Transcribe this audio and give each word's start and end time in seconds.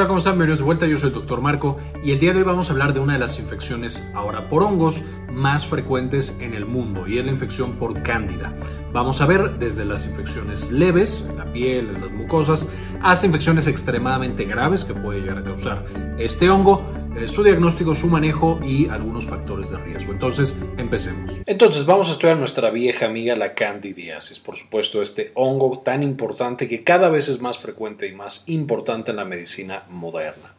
Hola, 0.00 0.08
¿cómo 0.08 0.20
están? 0.20 0.32
Bienvenidos 0.32 0.60
de 0.60 0.64
vuelta, 0.64 0.86
yo 0.86 0.96
soy 0.96 1.10
el 1.10 1.14
Dr. 1.14 1.42
Marco 1.42 1.76
y 2.02 2.12
el 2.12 2.18
día 2.18 2.32
de 2.32 2.38
hoy 2.38 2.44
vamos 2.44 2.70
a 2.70 2.72
hablar 2.72 2.94
de 2.94 3.00
una 3.00 3.12
de 3.12 3.18
las 3.18 3.38
infecciones 3.38 4.10
ahora 4.14 4.48
por 4.48 4.62
hongos 4.62 5.04
más 5.30 5.66
frecuentes 5.66 6.34
en 6.40 6.54
el 6.54 6.64
mundo 6.64 7.06
y 7.06 7.18
es 7.18 7.24
la 7.26 7.30
infección 7.30 7.72
por 7.72 8.02
cándida. 8.02 8.54
Vamos 8.94 9.20
a 9.20 9.26
ver 9.26 9.58
desde 9.58 9.84
las 9.84 10.06
infecciones 10.06 10.72
leves, 10.72 11.26
en 11.28 11.36
la 11.36 11.52
piel, 11.52 11.90
en 11.90 12.00
las 12.00 12.10
mucosas, 12.12 12.66
hasta 13.02 13.26
infecciones 13.26 13.66
extremadamente 13.66 14.46
graves 14.46 14.86
que 14.86 14.94
puede 14.94 15.20
llegar 15.20 15.36
a 15.36 15.44
causar 15.44 15.84
este 16.16 16.48
hongo 16.48 16.82
eh, 17.16 17.28
su 17.28 17.42
diagnóstico, 17.42 17.94
su 17.94 18.06
manejo 18.06 18.60
y 18.64 18.88
algunos 18.88 19.26
factores 19.26 19.70
de 19.70 19.78
riesgo. 19.78 20.12
Entonces, 20.12 20.56
empecemos. 20.76 21.34
Entonces, 21.46 21.84
vamos 21.84 22.08
a 22.08 22.12
estudiar 22.12 22.36
nuestra 22.36 22.70
vieja 22.70 23.06
amiga 23.06 23.36
la 23.36 23.54
candidiasis. 23.54 24.38
Por 24.38 24.56
supuesto, 24.56 25.02
este 25.02 25.32
hongo 25.34 25.80
tan 25.80 26.02
importante 26.02 26.68
que 26.68 26.84
cada 26.84 27.08
vez 27.08 27.28
es 27.28 27.40
más 27.40 27.58
frecuente 27.58 28.06
y 28.06 28.12
más 28.12 28.44
importante 28.46 29.10
en 29.10 29.16
la 29.16 29.24
medicina 29.24 29.84
moderna. 29.88 30.54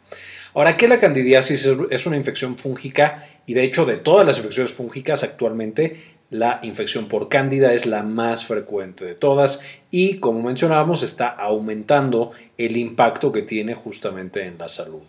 Ahora, 0.53 0.75
¿qué 0.75 0.87
la 0.89 0.99
candidiasis? 0.99 1.69
Es 1.89 2.05
una 2.05 2.17
infección 2.17 2.57
fúngica 2.57 3.25
y 3.45 3.53
de 3.53 3.63
hecho 3.63 3.85
de 3.85 3.97
todas 3.97 4.25
las 4.25 4.37
infecciones 4.37 4.73
fúngicas 4.73 5.23
actualmente 5.23 6.19
la 6.31 6.61
infección 6.63 7.09
por 7.09 7.27
cándida 7.27 7.73
es 7.73 7.85
la 7.85 8.03
más 8.03 8.45
frecuente 8.45 9.03
de 9.03 9.15
todas 9.15 9.61
y 9.91 10.19
como 10.19 10.41
mencionábamos 10.41 11.03
está 11.03 11.27
aumentando 11.27 12.31
el 12.57 12.77
impacto 12.77 13.33
que 13.33 13.41
tiene 13.41 13.75
justamente 13.75 14.45
en 14.45 14.57
la 14.57 14.69
salud. 14.69 15.03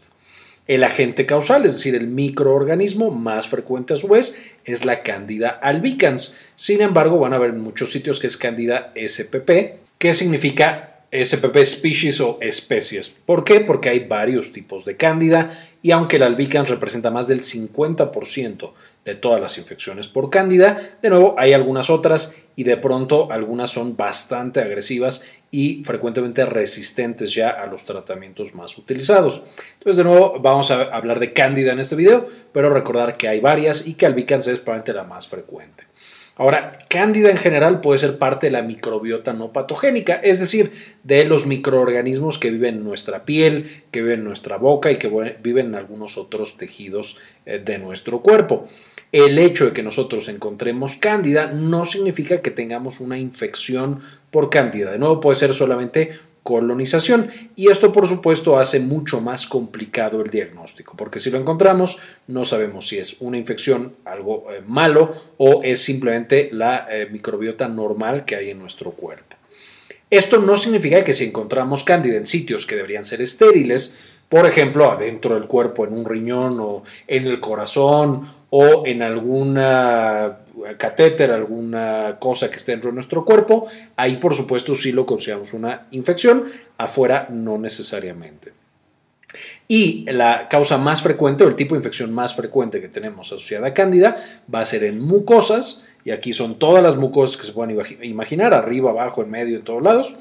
El 0.67 0.85
agente 0.85 1.27
causal, 1.27 1.67
es 1.67 1.75
decir, 1.75 1.95
el 1.95 2.07
microorganismo 2.07 3.11
más 3.11 3.49
frecuente 3.49 3.95
a 3.95 3.97
su 3.97 4.09
vez, 4.09 4.53
es 4.65 4.85
la 4.85 5.03
Candida 5.03 5.49
albicans. 5.49 6.37
Sin 6.55 6.83
embargo, 6.83 7.19
van 7.19 7.33
a 7.33 7.39
ver 7.39 7.51
en 7.51 7.61
muchos 7.61 7.91
sitios 7.91 8.21
que 8.21 8.29
es 8.29 8.37
Candida 8.37 8.93
spp, 8.97 9.81
que 9.99 10.15
significa 10.15 10.93
SPP 11.13 11.59
species 11.65 12.21
o 12.21 12.39
especies. 12.41 13.11
¿Por 13.11 13.45
qué? 13.45 13.61
Porque 13.61 13.91
hay 13.91 14.01
varios 14.01 14.53
tipos 14.53 14.87
de 14.87 14.97
cándida 14.97 15.51
y 15.83 15.91
aunque 15.91 16.17
el 16.17 16.23
albicans 16.23 16.71
representa 16.71 17.11
más 17.11 17.29
del 17.29 17.43
50% 17.43 18.73
de 19.05 19.15
todas 19.15 19.41
las 19.41 19.59
infecciones 19.59 20.07
por 20.07 20.31
cándida, 20.31 20.79
de 21.03 21.11
nuevo 21.11 21.35
hay 21.37 21.53
algunas 21.53 21.91
otras 21.91 22.37
y 22.55 22.65
de 22.65 22.77
pronto 22.77 23.29
algunas 23.31 23.71
son 23.71 23.97
bastante 23.97 24.61
agresivas 24.61 25.25
y 25.51 25.83
frecuentemente 25.85 26.47
resistentes 26.47 27.35
ya 27.35 27.51
a 27.51 27.67
los 27.67 27.85
tratamientos 27.85 28.55
más 28.55 28.79
utilizados. 28.79 29.43
Entonces 29.75 29.97
de 29.97 30.05
nuevo 30.05 30.39
vamos 30.41 30.71
a 30.71 30.83
hablar 30.83 31.19
de 31.19 31.33
cándida 31.33 31.73
en 31.73 31.81
este 31.81 31.97
video, 31.97 32.27
pero 32.53 32.71
recordar 32.71 33.17
que 33.17 33.29
hay 33.29 33.41
varias 33.41 33.87
y 33.87 33.95
que 33.95 34.07
albicans 34.07 34.47
es 34.47 34.61
probablemente 34.61 34.95
la 34.95 35.05
más 35.05 35.27
frecuente. 35.27 35.85
Ahora, 36.37 36.79
cándida 36.89 37.31
en 37.31 37.37
general 37.37 37.83
puede 37.83 37.99
ser 37.99 38.19
parte 38.19 38.47
de 38.47 38.53
la 38.53 38.63
microbiota 38.63 39.35
no 39.35 39.53
patogénica, 39.53 40.15
es 40.15 40.41
decir, 40.41 40.73
de 41.03 41.25
los 41.25 41.47
microorganismos 41.47 42.39
que 42.39 42.51
viven 42.51 42.77
en 42.77 42.85
nuestra 42.85 43.27
piel, 43.27 43.71
que 43.91 44.01
viven 44.01 44.21
en 44.21 44.25
nuestra 44.25 44.57
boca 44.57 44.91
y 44.91 44.97
que 44.97 45.37
viven 45.43 45.67
en 45.67 45.75
algunos 45.75 46.17
otros 46.17 46.57
tejidos 46.57 47.19
eh, 47.45 47.59
de 47.59 47.79
nuestro 47.79 48.23
cuerpo. 48.23 48.67
El 49.13 49.39
hecho 49.39 49.67
de 49.67 49.73
que 49.75 49.83
nosotros 49.83 50.29
encontremos 50.29 50.97
cándida 50.97 51.47
no 51.49 51.85
significa 51.85 52.41
que 52.41 52.51
tengamos 52.51 53.01
una 53.01 53.19
infección 53.19 54.01
por 54.31 54.49
cándida. 54.49 54.91
De 54.91 54.99
nuevo, 54.99 55.21
puede 55.21 55.37
ser 55.37 55.53
solamente 55.53 56.13
colonización. 56.43 57.31
Y 57.57 57.69
esto, 57.69 57.93
por 57.93 58.07
supuesto, 58.07 58.59
hace 58.59 58.81
mucho 58.81 59.21
más 59.21 59.47
complicado 59.47 60.21
el 60.21 60.31
diagnóstico, 60.31 60.97
porque 60.97 61.19
si 61.19 61.31
lo 61.31 61.39
encontramos, 61.39 61.99
no 62.27 62.45
sabemos 62.45 62.89
si 62.89 62.99
es 62.99 63.17
una 63.21 63.39
infección, 63.39 63.95
algo 64.05 64.47
eh, 64.51 64.63
malo, 64.67 65.15
o 65.37 65.61
es 65.63 65.81
simplemente 65.81 66.51
la 66.53 66.87
eh, 66.91 67.09
microbiota 67.11 67.69
normal 67.69 68.25
que 68.25 68.37
hay 68.37 68.51
en 68.51 68.59
nuestro 68.59 68.93
cuerpo. 68.93 69.37
Esto 70.11 70.39
no 70.39 70.59
significa 70.59 71.03
que 71.05 71.15
si 71.15 71.25
encontramos 71.25 71.85
cándida 71.85 72.19
en 72.19 72.27
sitios 72.27 72.67
que 72.67 72.77
deberían 72.77 73.05
ser 73.05 73.23
estériles, 73.23 73.97
por 74.33 74.47
ejemplo, 74.47 74.91
adentro 74.91 75.35
del 75.35 75.47
cuerpo, 75.47 75.85
en 75.85 75.93
un 75.93 76.07
riñón 76.07 76.59
o 76.59 76.85
en 77.07 77.27
el 77.27 77.39
corazón 77.39 78.27
o 78.49 78.83
en 78.87 79.03
alguna 79.03 80.39
catéter, 80.79 81.31
alguna 81.31 82.17
cosa 82.19 82.49
que 82.49 82.57
esté 82.57 82.73
dentro 82.73 82.89
de 82.89 82.95
nuestro 82.95 83.27
cuerpo, 83.27 83.67
ahí 83.95 84.17
por 84.17 84.35
supuesto 84.35 84.75
sí 84.75 84.91
lo 84.91 85.05
consideramos 85.05 85.53
una 85.53 85.87
infección, 85.91 86.47
afuera 86.79 87.29
no 87.31 87.59
necesariamente. 87.59 88.55
Y 89.69 90.11
la 90.11 90.49
causa 90.49 90.79
más 90.79 91.03
frecuente 91.03 91.45
o 91.45 91.49
el 91.49 91.55
tipo 91.55 91.75
de 91.75 91.81
infección 91.81 92.11
más 92.11 92.35
frecuente 92.35 92.81
que 92.81 92.89
tenemos 92.89 93.27
asociada 93.27 93.67
a 93.67 93.75
cándida 93.75 94.17
va 94.53 94.61
a 94.61 94.65
ser 94.65 94.85
en 94.85 94.99
mucosas, 94.99 95.85
y 96.07 96.11
aquí 96.11 96.33
son 96.33 96.59
todas 96.59 96.83
las 96.83 96.97
mucosas 96.97 97.37
que 97.37 97.45
se 97.45 97.53
puedan 97.53 97.77
imaginar, 98.01 98.55
arriba, 98.55 98.93
abajo, 98.93 99.21
en 99.21 99.31
medio, 99.31 99.59
en 99.59 99.65
todos 99.65 99.83
lados. 99.83 100.15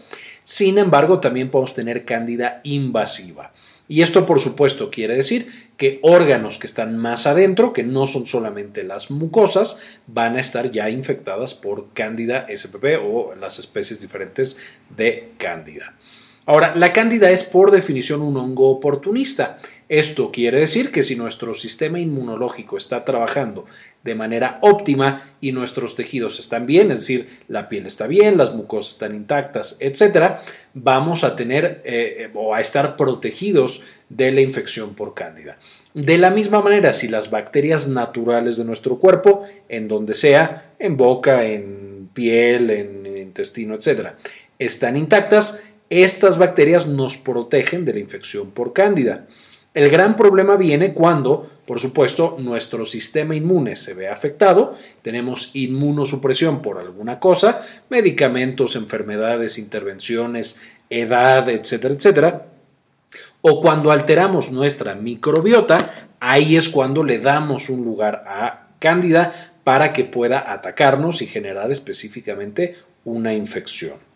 Sin 0.43 0.77
embargo, 0.79 1.21
también 1.21 1.49
podemos 1.49 1.73
tener 1.73 2.03
cándida 2.03 2.59
invasiva. 2.65 3.53
Y 3.91 4.03
esto, 4.03 4.25
por 4.25 4.39
supuesto, 4.39 4.89
quiere 4.89 5.15
decir 5.15 5.47
que 5.75 5.99
órganos 6.01 6.57
que 6.57 6.65
están 6.65 6.97
más 6.97 7.27
adentro, 7.27 7.73
que 7.73 7.83
no 7.83 8.07
son 8.07 8.25
solamente 8.25 8.83
las 8.85 9.11
mucosas, 9.11 9.81
van 10.07 10.37
a 10.37 10.39
estar 10.39 10.71
ya 10.71 10.89
infectadas 10.89 11.53
por 11.53 11.89
Cándida 11.91 12.47
spp 12.47 12.85
o 13.03 13.35
las 13.35 13.59
especies 13.59 13.99
diferentes 13.99 14.55
de 14.95 15.33
Cándida. 15.37 15.93
Ahora, 16.45 16.73
la 16.73 16.93
cándida 16.93 17.31
es 17.31 17.43
por 17.43 17.69
definición 17.69 18.21
un 18.21 18.37
hongo 18.37 18.69
oportunista. 18.69 19.59
Esto 19.91 20.31
quiere 20.31 20.57
decir 20.57 20.89
que 20.89 21.03
si 21.03 21.17
nuestro 21.17 21.53
sistema 21.53 21.99
inmunológico 21.99 22.77
está 22.77 23.03
trabajando 23.03 23.65
de 24.05 24.15
manera 24.15 24.57
óptima 24.61 25.33
y 25.41 25.51
nuestros 25.51 25.97
tejidos 25.97 26.39
están 26.39 26.65
bien, 26.65 26.91
es 26.91 26.99
decir, 26.99 27.41
la 27.49 27.67
piel 27.67 27.85
está 27.85 28.07
bien, 28.07 28.37
las 28.37 28.55
mucosas 28.55 28.93
están 28.93 29.13
intactas, 29.13 29.75
etc., 29.81 30.37
vamos 30.73 31.25
a 31.25 31.35
tener 31.35 31.81
eh, 31.83 32.29
o 32.33 32.55
a 32.55 32.61
estar 32.61 32.95
protegidos 32.95 33.83
de 34.07 34.31
la 34.31 34.39
infección 34.39 34.95
por 34.95 35.13
cándida. 35.13 35.57
De 35.93 36.17
la 36.17 36.29
misma 36.29 36.61
manera, 36.61 36.93
si 36.93 37.09
las 37.09 37.29
bacterias 37.29 37.89
naturales 37.89 38.55
de 38.55 38.63
nuestro 38.63 38.97
cuerpo, 38.97 39.43
en 39.67 39.89
donde 39.89 40.13
sea, 40.13 40.71
en 40.79 40.95
boca, 40.95 41.43
en 41.43 42.09
piel, 42.13 42.69
en 42.69 43.05
intestino, 43.17 43.75
etc., 43.75 44.11
están 44.57 44.95
intactas, 44.95 45.61
estas 45.89 46.37
bacterias 46.37 46.87
nos 46.87 47.17
protegen 47.17 47.83
de 47.83 47.91
la 47.91 47.99
infección 47.99 48.51
por 48.51 48.71
cándida. 48.71 49.27
El 49.73 49.89
gran 49.89 50.17
problema 50.17 50.57
viene 50.57 50.93
cuando, 50.93 51.49
por 51.65 51.79
supuesto, 51.79 52.35
nuestro 52.39 52.85
sistema 52.85 53.35
inmune 53.35 53.77
se 53.77 53.93
ve 53.93 54.09
afectado, 54.09 54.75
tenemos 55.01 55.51
inmunosupresión 55.53 56.61
por 56.61 56.77
alguna 56.77 57.19
cosa, 57.19 57.65
medicamentos, 57.89 58.75
enfermedades, 58.75 59.57
intervenciones, 59.57 60.59
edad, 60.89 61.47
etcétera, 61.47 61.93
etcétera, 61.93 62.45
o 63.39 63.61
cuando 63.61 63.91
alteramos 63.91 64.51
nuestra 64.51 64.93
microbiota, 64.95 66.09
ahí 66.19 66.57
es 66.57 66.67
cuando 66.67 67.03
le 67.03 67.19
damos 67.19 67.69
un 67.69 67.85
lugar 67.85 68.23
a 68.27 68.67
cándida 68.79 69.31
para 69.63 69.93
que 69.93 70.03
pueda 70.03 70.51
atacarnos 70.51 71.21
y 71.21 71.27
generar 71.27 71.71
específicamente 71.71 72.75
una 73.05 73.33
infección. 73.33 74.10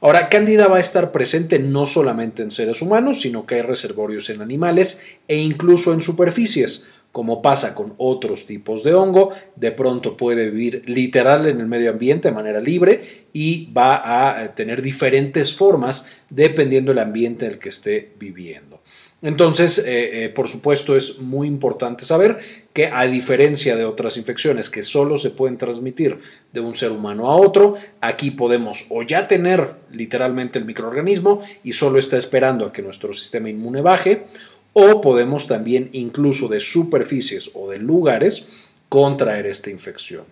Ahora, 0.00 0.28
Cándida 0.28 0.68
va 0.68 0.76
a 0.76 0.80
estar 0.80 1.10
presente 1.10 1.58
no 1.58 1.86
solamente 1.86 2.42
en 2.42 2.50
seres 2.50 2.82
humanos, 2.82 3.20
sino 3.22 3.46
que 3.46 3.56
hay 3.56 3.62
reservorios 3.62 4.28
en 4.28 4.42
animales 4.42 5.00
e 5.26 5.36
incluso 5.38 5.92
en 5.92 6.00
superficies. 6.00 6.86
Como 7.12 7.40
pasa 7.40 7.74
con 7.74 7.94
otros 7.96 8.44
tipos 8.44 8.84
de 8.84 8.92
hongo, 8.92 9.32
de 9.54 9.72
pronto 9.72 10.18
puede 10.18 10.50
vivir 10.50 10.82
literal 10.86 11.46
en 11.46 11.60
el 11.60 11.66
medio 11.66 11.88
ambiente 11.88 12.28
de 12.28 12.34
manera 12.34 12.60
libre 12.60 13.24
y 13.32 13.72
va 13.72 14.02
a 14.04 14.44
eh, 14.44 14.48
tener 14.50 14.82
diferentes 14.82 15.54
formas 15.54 16.10
dependiendo 16.28 16.92
del 16.92 16.98
ambiente 16.98 17.46
en 17.46 17.52
el 17.52 17.58
que 17.58 17.70
esté 17.70 18.12
viviendo. 18.18 18.82
Entonces, 19.26 19.78
eh, 19.78 20.24
eh, 20.24 20.28
por 20.28 20.46
supuesto, 20.46 20.94
es 20.94 21.18
muy 21.18 21.48
importante 21.48 22.04
saber 22.04 22.38
que 22.72 22.86
a 22.86 23.08
diferencia 23.08 23.74
de 23.74 23.84
otras 23.84 24.16
infecciones 24.16 24.70
que 24.70 24.84
solo 24.84 25.16
se 25.16 25.30
pueden 25.30 25.58
transmitir 25.58 26.20
de 26.52 26.60
un 26.60 26.76
ser 26.76 26.92
humano 26.92 27.28
a 27.28 27.34
otro, 27.34 27.74
aquí 28.00 28.30
podemos 28.30 28.86
o 28.88 29.02
ya 29.02 29.26
tener 29.26 29.72
literalmente 29.90 30.60
el 30.60 30.64
microorganismo 30.64 31.42
y 31.64 31.72
solo 31.72 31.98
está 31.98 32.16
esperando 32.16 32.66
a 32.66 32.72
que 32.72 32.82
nuestro 32.82 33.12
sistema 33.12 33.50
inmune 33.50 33.80
baje, 33.80 34.26
o 34.72 35.00
podemos 35.00 35.48
también 35.48 35.90
incluso 35.90 36.46
de 36.46 36.60
superficies 36.60 37.50
o 37.54 37.68
de 37.68 37.80
lugares 37.80 38.46
contraer 38.88 39.46
esta 39.46 39.70
infección. 39.70 40.22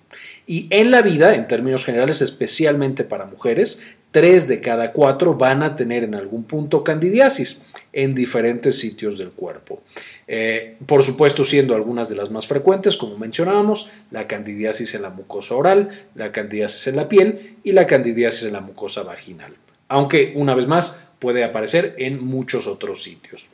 Y 0.46 0.68
en 0.70 0.92
la 0.92 1.02
vida, 1.02 1.34
en 1.34 1.48
términos 1.48 1.84
generales, 1.84 2.22
especialmente 2.22 3.02
para 3.02 3.26
mujeres, 3.26 3.96
tres 4.12 4.46
de 4.46 4.60
cada 4.60 4.92
cuatro 4.92 5.34
van 5.34 5.64
a 5.64 5.74
tener 5.74 6.04
en 6.04 6.14
algún 6.14 6.44
punto 6.44 6.84
candidiasis 6.84 7.60
en 7.94 8.14
diferentes 8.14 8.78
sitios 8.78 9.18
del 9.18 9.30
cuerpo. 9.30 9.82
Eh, 10.26 10.76
por 10.86 11.04
supuesto, 11.04 11.44
siendo 11.44 11.74
algunas 11.74 12.08
de 12.08 12.16
las 12.16 12.30
más 12.30 12.46
frecuentes, 12.46 12.96
como 12.96 13.16
mencionábamos, 13.16 13.90
la 14.10 14.26
candidiasis 14.26 14.94
en 14.94 15.02
la 15.02 15.10
mucosa 15.10 15.54
oral, 15.54 15.88
la 16.14 16.32
candidiasis 16.32 16.88
en 16.88 16.96
la 16.96 17.08
piel 17.08 17.56
y 17.62 17.72
la 17.72 17.86
candidiasis 17.86 18.44
en 18.44 18.54
la 18.54 18.60
mucosa 18.60 19.04
vaginal. 19.04 19.54
Aunque, 19.88 20.32
una 20.34 20.54
vez 20.54 20.66
más, 20.66 21.04
puede 21.20 21.44
aparecer 21.44 21.94
en 21.98 22.24
muchos 22.24 22.66
otros 22.66 23.02
sitios. 23.02 23.48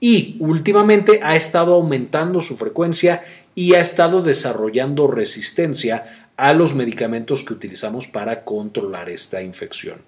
Y 0.00 0.36
últimamente 0.38 1.20
ha 1.22 1.34
estado 1.34 1.74
aumentando 1.74 2.40
su 2.40 2.56
frecuencia 2.56 3.24
y 3.54 3.74
ha 3.74 3.80
estado 3.80 4.22
desarrollando 4.22 5.08
resistencia 5.08 6.04
a 6.36 6.52
los 6.52 6.74
medicamentos 6.74 7.42
que 7.42 7.54
utilizamos 7.54 8.06
para 8.06 8.44
controlar 8.44 9.08
esta 9.08 9.42
infección. 9.42 9.98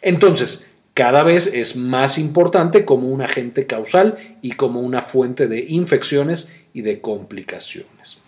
Entonces, 0.00 0.66
cada 0.94 1.24
vez 1.24 1.48
es 1.52 1.76
más 1.76 2.18
importante 2.18 2.84
como 2.84 3.08
un 3.08 3.20
agente 3.20 3.66
causal 3.66 4.16
y 4.42 4.52
como 4.52 4.80
una 4.80 5.02
fuente 5.02 5.48
de 5.48 5.66
infecciones 5.68 6.54
y 6.72 6.82
de 6.82 7.00
complicaciones. 7.00 8.24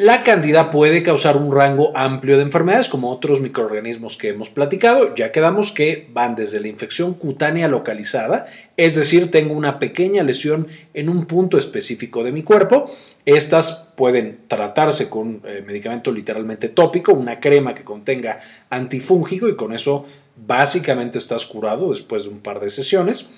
La 0.00 0.22
cándida 0.22 0.70
puede 0.70 1.02
causar 1.02 1.36
un 1.36 1.52
rango 1.52 1.90
amplio 1.96 2.36
de 2.36 2.44
enfermedades 2.44 2.88
como 2.88 3.10
otros 3.10 3.40
microorganismos 3.40 4.16
que 4.16 4.28
hemos 4.28 4.48
platicado. 4.48 5.12
Ya 5.16 5.32
quedamos 5.32 5.72
que 5.72 6.06
van 6.12 6.36
desde 6.36 6.60
la 6.60 6.68
infección 6.68 7.14
cutánea 7.14 7.66
localizada, 7.66 8.46
es 8.76 8.94
decir, 8.94 9.32
tengo 9.32 9.54
una 9.54 9.80
pequeña 9.80 10.22
lesión 10.22 10.68
en 10.94 11.08
un 11.08 11.26
punto 11.26 11.58
específico 11.58 12.22
de 12.22 12.30
mi 12.30 12.44
cuerpo. 12.44 12.88
Estas 13.24 13.88
pueden 13.96 14.42
tratarse 14.46 15.10
con 15.10 15.42
eh, 15.44 15.64
medicamento 15.66 16.12
literalmente 16.12 16.68
tópico, 16.68 17.12
una 17.12 17.40
crema 17.40 17.74
que 17.74 17.82
contenga 17.82 18.38
antifúngico 18.70 19.48
y 19.48 19.56
con 19.56 19.74
eso 19.74 20.06
básicamente 20.46 21.18
estás 21.18 21.44
curado 21.46 21.90
después 21.90 22.24
de 22.24 22.30
un 22.30 22.40
par 22.40 22.60
de 22.60 22.70
sesiones 22.70 23.30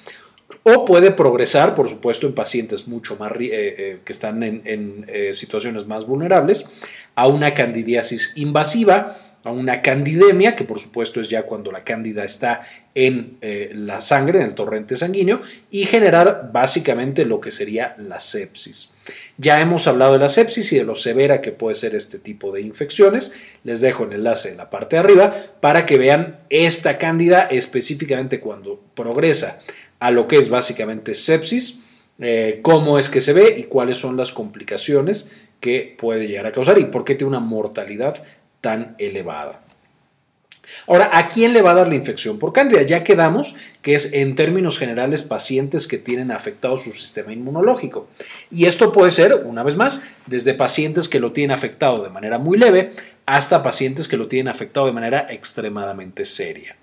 o 0.62 0.84
puede 0.84 1.10
progresar, 1.10 1.74
por 1.74 1.88
supuesto, 1.88 2.26
en 2.26 2.34
pacientes 2.34 2.88
mucho 2.88 3.16
más 3.16 3.32
eh, 3.32 3.48
eh, 3.50 3.98
que 4.04 4.12
están 4.12 4.42
en, 4.42 5.06
eh, 5.08 5.32
situaciones 5.34 5.86
más 5.86 6.06
vulnerables, 6.06 6.68
a 7.14 7.26
una 7.28 7.54
candidiasis 7.54 8.32
invasiva, 8.36 9.16
a 9.44 9.52
una 9.52 9.82
candidemia, 9.82 10.54
que 10.54 10.64
por 10.64 10.80
supuesto 10.80 11.20
es 11.20 11.28
ya 11.28 11.44
cuando 11.44 11.72
la 11.72 11.84
cándida 11.84 12.24
está 12.24 12.60
en 12.94 13.38
la 13.40 14.00
sangre, 14.00 14.40
en 14.40 14.46
el 14.46 14.54
torrente 14.54 14.96
sanguíneo, 14.96 15.40
y 15.70 15.84
generar 15.84 16.50
básicamente 16.52 17.24
lo 17.24 17.40
que 17.40 17.50
sería 17.50 17.94
la 17.98 18.20
sepsis. 18.20 18.90
Ya 19.38 19.60
hemos 19.60 19.86
hablado 19.86 20.14
de 20.14 20.18
la 20.18 20.28
sepsis 20.28 20.72
y 20.72 20.78
de 20.78 20.84
lo 20.84 20.94
severa 20.94 21.40
que 21.40 21.52
puede 21.52 21.74
ser 21.74 21.94
este 21.94 22.18
tipo 22.18 22.52
de 22.52 22.60
infecciones. 22.60 23.32
Les 23.64 23.80
dejo 23.80 24.04
el 24.04 24.12
enlace 24.12 24.50
en 24.50 24.58
la 24.58 24.70
parte 24.70 24.96
de 24.96 25.00
arriba 25.00 25.34
para 25.60 25.86
que 25.86 25.98
vean 25.98 26.40
esta 26.50 26.98
cándida 26.98 27.42
específicamente 27.50 28.40
cuando 28.40 28.80
progresa 28.94 29.60
a 29.98 30.10
lo 30.10 30.26
que 30.26 30.36
es 30.36 30.48
básicamente 30.48 31.14
sepsis, 31.14 31.80
eh, 32.18 32.60
cómo 32.62 32.98
es 32.98 33.08
que 33.08 33.20
se 33.20 33.32
ve 33.32 33.56
y 33.58 33.64
cuáles 33.64 33.98
son 33.98 34.16
las 34.16 34.32
complicaciones 34.32 35.32
que 35.60 35.94
puede 35.98 36.26
llegar 36.26 36.46
a 36.46 36.52
causar 36.52 36.78
y 36.78 36.86
por 36.86 37.04
qué 37.04 37.14
tiene 37.14 37.28
una 37.28 37.40
mortalidad 37.40 38.22
tan 38.60 38.94
elevada. 38.98 39.60
Ahora, 40.86 41.10
¿a 41.12 41.28
quién 41.28 41.52
le 41.52 41.62
va 41.62 41.72
a 41.72 41.74
dar 41.74 41.88
la 41.88 41.94
infección 41.94 42.38
por 42.38 42.52
cándida? 42.52 42.82
Ya 42.82 43.02
quedamos 43.02 43.54
que 43.82 43.94
es 43.94 44.12
en 44.12 44.34
términos 44.34 44.78
generales 44.78 45.22
pacientes 45.22 45.86
que 45.86 45.98
tienen 45.98 46.30
afectado 46.30 46.76
su 46.76 46.90
sistema 46.92 47.32
inmunológico. 47.32 48.08
Y 48.50 48.66
esto 48.66 48.92
puede 48.92 49.10
ser, 49.10 49.34
una 49.44 49.62
vez 49.62 49.76
más, 49.76 50.02
desde 50.26 50.54
pacientes 50.54 51.08
que 51.08 51.20
lo 51.20 51.32
tienen 51.32 51.56
afectado 51.56 52.02
de 52.02 52.10
manera 52.10 52.38
muy 52.38 52.58
leve 52.58 52.92
hasta 53.26 53.62
pacientes 53.62 54.08
que 54.08 54.16
lo 54.16 54.28
tienen 54.28 54.48
afectado 54.48 54.86
de 54.86 54.92
manera 54.92 55.26
extremadamente 55.30 56.24
seria. 56.24 56.76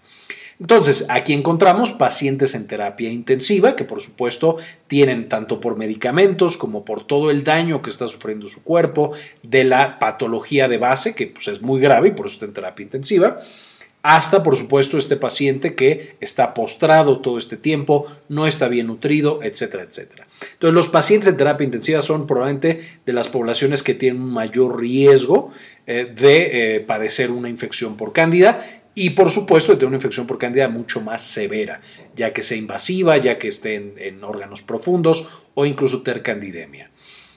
Entonces, 0.59 1.05
aquí 1.09 1.33
encontramos 1.33 1.91
pacientes 1.91 2.55
en 2.55 2.65
terapia 2.65 3.11
intensiva 3.11 3.75
que 3.75 3.83
por 3.83 4.01
supuesto 4.01 4.57
tienen 4.87 5.29
tanto 5.29 5.61
por 5.61 5.77
medicamentos 5.77 6.57
como 6.57 6.83
por 6.83 7.05
todo 7.05 7.29
el 7.29 7.43
daño 7.43 7.81
que 7.81 7.91
está 7.91 8.07
sufriendo 8.07 8.47
su 8.47 8.63
cuerpo, 8.63 9.11
de 9.43 9.63
la 9.63 9.99
patología 9.99 10.67
de 10.67 10.79
base, 10.79 11.13
que 11.13 11.27
pues, 11.27 11.47
es 11.47 11.61
muy 11.61 11.79
grave 11.79 12.07
y 12.07 12.11
por 12.11 12.25
eso 12.25 12.35
está 12.35 12.45
en 12.47 12.53
terapia 12.53 12.83
intensiva, 12.83 13.39
hasta 14.01 14.41
por 14.41 14.55
supuesto 14.55 14.97
este 14.97 15.17
paciente 15.17 15.75
que 15.75 16.15
está 16.21 16.53
postrado 16.53 17.19
todo 17.19 17.37
este 17.37 17.57
tiempo, 17.57 18.05
no 18.29 18.47
está 18.47 18.67
bien 18.67 18.87
nutrido, 18.87 19.41
etcétera, 19.43 19.83
etcétera. 19.83 20.27
Entonces 20.53 20.73
los 20.73 20.87
pacientes 20.87 21.27
en 21.29 21.37
terapia 21.37 21.65
intensiva 21.65 22.01
son 22.01 22.25
probablemente 22.25 22.99
de 23.05 23.13
las 23.13 23.27
poblaciones 23.27 23.83
que 23.83 23.93
tienen 23.93 24.21
un 24.21 24.31
mayor 24.31 24.79
riesgo 24.79 25.51
eh, 25.85 26.11
de 26.15 26.75
eh, 26.75 26.79
padecer 26.79 27.31
una 27.31 27.49
infección 27.49 27.97
por 27.97 28.13
cándida 28.13 28.81
y 28.99 29.11
por 29.11 29.29
supuesto 29.29 29.75
de 29.75 29.85
una 29.85 29.97
infección 29.97 30.25
por 30.25 30.39
cándida 30.39 30.67
mucho 30.69 31.01
más 31.01 31.21
severa, 31.21 31.81
ya 32.15 32.33
que 32.33 32.41
sea 32.41 32.57
invasiva, 32.57 33.15
ya 33.17 33.37
que 33.37 33.47
esté 33.47 33.75
en, 33.75 34.23
órganos 34.23 34.63
profundos 34.63 35.29
o 35.53 35.67
incluso 35.67 36.01
tener 36.01 36.23
candidemia. 36.23 36.89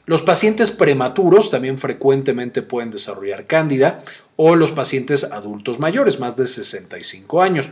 Los 0.06 0.22
pacientes 0.22 0.70
prematuros 0.70 1.50
también 1.50 1.76
frecuentemente 1.76 2.62
pueden 2.62 2.90
desarrollar 2.90 3.46
cándida 3.46 4.00
o 4.36 4.56
los 4.56 4.72
pacientes 4.72 5.24
adultos 5.24 5.78
mayores, 5.78 6.18
más 6.18 6.34
de 6.34 6.46
65 6.46 7.42
años. 7.42 7.68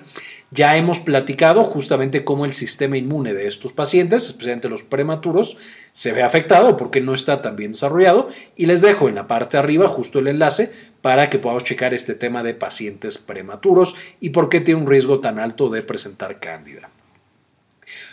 Ya 0.50 0.76
hemos 0.76 0.98
platicado 0.98 1.64
justamente 1.64 2.24
cómo 2.24 2.44
el 2.44 2.52
sistema 2.52 2.98
inmune 2.98 3.32
de 3.32 3.48
estos 3.48 3.72
pacientes, 3.72 4.26
especialmente 4.26 4.68
los 4.68 4.82
prematuros, 4.82 5.56
se 5.92 6.12
ve 6.12 6.22
afectado 6.22 6.76
porque 6.76 7.00
no 7.00 7.14
está 7.14 7.40
tan 7.40 7.56
bien 7.56 7.72
desarrollado 7.72 8.28
y 8.54 8.66
les 8.66 8.82
dejo 8.82 9.08
en 9.08 9.14
la 9.14 9.26
parte 9.26 9.56
de 9.56 9.62
arriba 9.62 9.88
justo 9.88 10.18
el 10.18 10.28
enlace 10.28 10.72
para 11.02 11.30
que 11.30 11.38
podamos 11.38 11.64
checar 11.64 11.94
este 11.94 12.14
tema 12.14 12.42
de 12.42 12.54
pacientes 12.54 13.18
prematuros 13.18 13.94
y 14.20 14.30
por 14.30 14.48
qué 14.48 14.60
tiene 14.60 14.80
un 14.80 14.88
riesgo 14.88 15.20
tan 15.20 15.38
alto 15.38 15.68
de 15.68 15.82
presentar 15.82 16.40
cándida. 16.40 16.90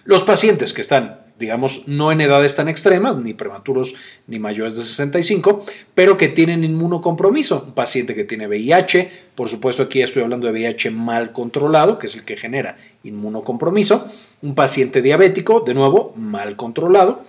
Los 0.05 0.23
pacientes 0.23 0.71
que 0.71 0.81
están, 0.81 1.21
digamos, 1.37 1.87
no 1.87 2.11
en 2.11 2.21
edades 2.21 2.55
tan 2.55 2.69
extremas, 2.69 3.17
ni 3.17 3.33
prematuros 3.33 3.95
ni 4.27 4.39
mayores 4.39 4.77
de 4.77 4.83
65, 4.83 5.65
pero 5.93 6.15
que 6.15 6.29
tienen 6.29 6.63
inmunocompromiso. 6.63 7.65
Un 7.67 7.73
paciente 7.73 8.15
que 8.15 8.23
tiene 8.23 8.47
VIH, 8.47 9.11
por 9.35 9.49
supuesto 9.49 9.83
aquí 9.83 10.01
estoy 10.01 10.23
hablando 10.23 10.47
de 10.47 10.53
VIH 10.53 10.91
mal 10.91 11.31
controlado, 11.33 11.99
que 11.99 12.07
es 12.07 12.15
el 12.15 12.23
que 12.23 12.37
genera 12.37 12.77
inmunocompromiso. 13.03 14.09
Un 14.41 14.55
paciente 14.55 15.01
diabético, 15.01 15.59
de 15.61 15.73
nuevo, 15.73 16.13
mal 16.15 16.55
controlado 16.55 17.25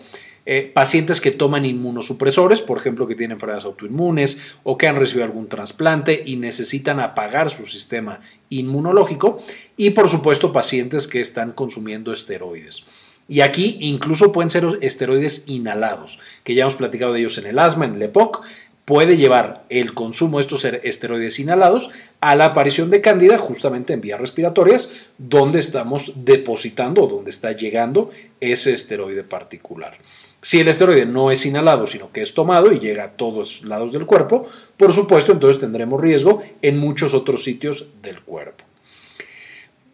eh, 0.47 0.71
pacientes 0.73 1.21
que 1.21 1.33
toman 1.33 1.65
inmunosupresores, 1.65 2.61
por 2.61 2.79
ejemplo, 2.79 3.09
que 3.09 3.17
tienen 3.17 3.35
enfermedades 3.35 3.65
autoinmunes 3.65 4.41
o 4.63 4.79
que 4.79 4.87
han 4.87 4.95
recibido 4.95 5.25
algún 5.25 5.49
trasplante 5.49 6.23
y 6.25 6.37
necesitan 6.37 7.01
apagar 7.01 7.51
su 7.51 7.67
sistema 7.67 8.21
inmunológico, 8.49 9.43
y 9.77 9.91
por 9.91 10.09
supuesto 10.09 10.53
pacientes 10.53 11.09
que 11.09 11.21
están 11.21 11.51
consumiendo 11.51 12.13
esteroides. 12.13 12.85
Y 13.29 13.41
aquí 13.41 13.77
incluso 13.81 14.31
pueden 14.31 14.51
ser 14.51 14.65
esteroides 14.83 15.45
inhalados, 15.49 16.21
que 16.45 16.55
ya 16.55 16.63
hemos 16.63 16.77
platicado 16.77 17.13
de 17.13 17.21
ellos 17.21 17.39
en 17.39 17.47
el 17.47 17.59
asma, 17.59 17.87
en 17.87 17.97
el 17.97 18.03
EPOC, 18.03 18.45
puede 18.87 19.17
llevar 19.17 19.65
el 19.69 19.93
consumo 19.95 20.39
de 20.39 20.43
estos 20.43 20.65
esteroides 20.65 21.41
inhalados 21.41 21.91
a 22.21 22.37
la 22.37 22.47
aparición 22.47 22.89
de 22.89 23.03
cándida 23.03 23.37
justamente 23.37 23.93
en 23.93 24.01
vías 24.01 24.21
respiratorias, 24.21 25.09
donde 25.19 25.59
estamos 25.59 26.25
depositando 26.25 27.03
o 27.03 27.09
donde 27.09 27.31
está 27.31 27.53
llegando 27.53 28.11
ese 28.41 28.73
esteroide 28.73 29.25
particular. 29.25 29.99
Si 30.41 30.61
el 30.61 30.69
esteroide 30.69 31.05
no 31.05 31.33
es 31.33 31.45
inhalado, 31.45 31.89
sino 31.89 32.13
que 32.13 32.23
es 32.23 32.33
tomado 32.33 32.73
y 32.73 32.79
llega 32.79 33.05
a 33.05 33.11
todos 33.11 33.65
lados 33.65 33.91
del 33.91 34.07
cuerpo, 34.07 34.47
por 34.77 34.93
supuesto, 34.93 35.33
entonces 35.33 35.61
tendremos 35.61 36.01
riesgo 36.01 36.43
en 36.63 36.79
muchos 36.79 37.13
otros 37.13 37.43
sitios 37.43 37.89
del 38.03 38.23
cuerpo. 38.23 38.65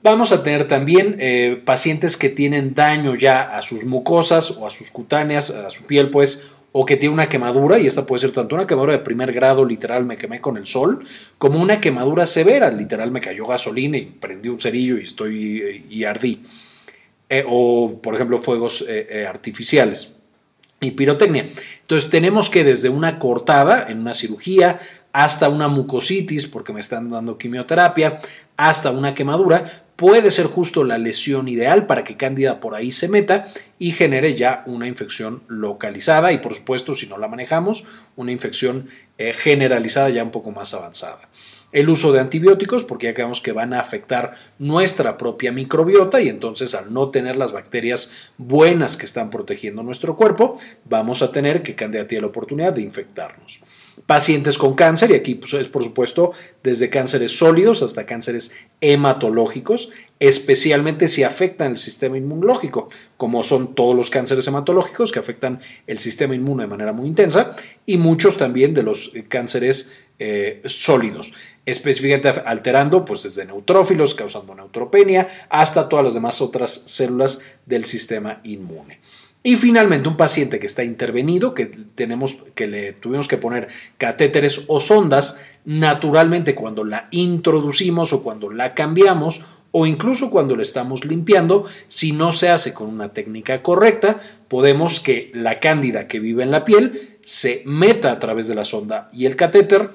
Vamos 0.03 0.33
a 0.33 0.43
tener 0.43 0.69
también 0.69 1.17
eh, 1.21 1.63
pacientes 1.65 2.17
que 2.17 2.29
tienen 2.29 2.75
daño 2.75 3.15
ya 3.15 3.57
a 3.57 3.63
sus 3.63 3.85
mucosas 3.85 4.51
o 4.51 4.67
a 4.67 4.71
sus 4.71 4.91
cutáneas, 4.91 5.51
a 5.51 5.71
su 5.71 5.85
piel, 5.85 6.11
pues, 6.11 6.49
o 6.73 6.87
que 6.87 6.97
tiene 6.97 7.13
una 7.13 7.29
quemadura, 7.29 7.79
y 7.79 7.87
esta 7.87 8.07
puede 8.07 8.21
ser 8.21 8.33
tanto 8.33 8.55
una 8.55 8.67
quemadura 8.67 8.95
de 8.95 9.01
primer 9.01 9.33
grado, 9.33 9.65
literal 9.65 10.05
me 10.05 10.17
quemé 10.17 10.41
con 10.41 10.57
el 10.57 10.67
sol, 10.67 11.07
como 11.39 11.61
una 11.61 11.81
quemadura 11.81 12.27
severa, 12.27 12.71
literal 12.71 13.11
me 13.11 13.21
cayó 13.21 13.47
gasolina 13.47 13.99
y 13.99 14.07
prendí 14.07 14.49
un 14.49 14.59
cerillo 14.59 14.99
y 14.99 15.03
estoy 15.03 15.85
y 15.89 16.05
ardí. 16.05 16.43
Eh, 17.29 17.45
o, 17.49 17.99
por 18.03 18.15
ejemplo, 18.15 18.39
fuegos 18.39 18.85
eh, 18.89 19.27
artificiales 19.27 20.13
y 20.81 20.91
pirotecnia. 20.91 21.49
Entonces 21.81 22.11
tenemos 22.11 22.51
que 22.51 22.65
desde 22.65 22.89
una 22.89 23.19
cortada 23.19 23.87
en 23.89 24.01
una 24.01 24.13
cirugía 24.13 24.79
hasta 25.13 25.49
una 25.49 25.69
mucositis 25.69 26.47
porque 26.47 26.73
me 26.73 26.81
están 26.81 27.11
dando 27.11 27.39
quimioterapia, 27.39 28.21
hasta 28.57 28.91
una 28.91 29.15
quemadura, 29.15 29.85
puede 29.97 30.31
ser 30.31 30.47
justo 30.47 30.85
la 30.85 30.99
lesión 30.99 31.49
ideal 31.49 31.87
para 31.87 32.03
que 32.05 32.17
Cándida 32.17 32.61
por 32.61 32.75
ahí 32.75 32.91
se 32.91 33.09
meta 33.09 33.53
y 33.83 33.91
genere 33.91 34.37
ya 34.37 34.63
una 34.67 34.87
infección 34.87 35.43
localizada 35.49 36.31
y 36.31 36.39
por 36.39 36.55
supuesto 36.55 36.95
si 36.95 37.09
no 37.09 37.19
la 37.19 37.27
manejamos, 37.27 37.83
una 38.15 38.31
infección 38.31 38.89
eh, 39.19 39.33
generalizada 39.33 40.09
ya 40.09 40.23
un 40.23 40.31
poco 40.31 40.53
más 40.53 40.73
avanzada 40.73 41.29
el 41.73 41.89
uso 41.89 42.13
de 42.13 42.21
antibióticos, 42.21 42.85
porque 42.85 43.07
ya 43.07 43.15
creemos 43.15 43.41
que 43.41 43.53
van 43.53 43.73
a 43.73 43.81
afectar 43.81 44.35
nuestra 44.59 45.17
propia 45.17 45.53
microbiota 45.53 46.21
y 46.21 46.29
entonces 46.29 46.75
al 46.75 46.93
no 46.93 47.09
tener 47.09 47.37
las 47.37 47.53
bacterias 47.53 48.13
buenas 48.37 48.97
que 48.97 49.07
están 49.07 49.31
protegiendo 49.31 49.83
nuestro 49.83 50.17
cuerpo, 50.17 50.59
vamos 50.85 51.23
a 51.23 51.33
tener 51.33 51.63
que 51.63 51.75
Candida 51.75 52.07
tiene 52.07 52.23
la 52.23 52.29
oportunidad 52.29 52.75
de 52.75 52.83
infectarnos. 52.83 53.61
Pacientes 54.07 54.59
con 54.59 54.75
cáncer, 54.75 55.11
y 55.11 55.15
aquí 55.15 55.35
pues, 55.35 55.55
es 55.55 55.69
por 55.69 55.83
supuesto 55.83 56.33
desde 56.63 56.91
cánceres 56.91 57.37
sólidos 57.37 57.83
hasta 57.83 58.07
cánceres 58.07 58.55
hematológicos, 58.81 59.91
especialmente 60.29 61.09
si 61.09 61.25
afectan 61.25 61.73
el 61.73 61.79
sistema 61.79 62.17
inmunológico, 62.17 62.89
como 63.17 63.43
son 63.43 63.75
todos 63.75 63.97
los 63.97 64.09
cánceres 64.09 64.47
hematológicos 64.47 65.11
que 65.11 65.19
afectan 65.19 65.61
el 65.89 65.99
sistema 65.99 66.37
inmune 66.37 66.63
de 66.63 66.69
manera 66.69 66.93
muy 66.93 67.09
intensa, 67.09 67.57
y 67.87 67.99
muchos 67.99 68.37
también 68.37 68.73
de 68.73 68.85
los 68.85 69.11
eh, 69.15 69.25
cánceres 69.29 69.93
eh, 70.21 70.63
sólidos 70.65 71.33
específicamente 71.65 72.29
alterando 72.45 73.05
pues 73.05 73.23
desde 73.23 73.45
neutrófilos 73.45 74.15
causando 74.15 74.55
neutropenia 74.55 75.29
hasta 75.49 75.89
todas 75.89 76.05
las 76.05 76.15
demás 76.15 76.41
otras 76.41 76.73
células 76.73 77.41
del 77.67 77.85
sistema 77.85 78.41
inmune. 78.43 79.01
Y 79.45 79.57
finalmente 79.57 80.09
un 80.09 80.17
paciente 80.17 80.61
que 80.61 80.67
está 80.67 80.85
intervenido, 80.85 81.55
que 81.55 81.67
tenemos 81.67 82.37
que 82.55 82.69
le 82.69 82.93
tuvimos 82.93 83.27
que 83.27 83.39
poner 83.39 83.69
catéteres 83.99 84.65
o 84.69 84.79
sondas, 84.79 85.41
naturalmente 85.65 86.55
cuando 86.55 86.85
la 86.85 87.09
introducimos 87.11 88.13
o 88.13 88.23
cuando 88.23 88.51
la 88.51 88.75
cambiamos 88.75 89.45
o 89.73 89.87
incluso 89.87 90.31
cuando 90.31 90.55
lo 90.55 90.63
estamos 90.63 91.05
limpiando, 91.05 91.65
si 91.89 92.13
no 92.13 92.31
se 92.31 92.51
hace 92.51 92.73
con 92.73 92.89
una 92.89 93.13
técnica 93.13 93.63
correcta, 93.63 94.21
podemos 94.49 95.01
que 95.01 95.31
la 95.35 95.61
cándida 95.61 96.07
que 96.07 96.21
vive 96.21 96.43
en 96.43 96.51
la 96.51 96.65
piel 96.65 97.19
se 97.23 97.63
meta 97.65 98.13
a 98.13 98.21
través 98.21 98.47
de 98.49 98.55
la 98.55 98.65
sonda 98.65 99.09
y 99.13 99.27
el 99.27 99.35
catéter 99.35 99.91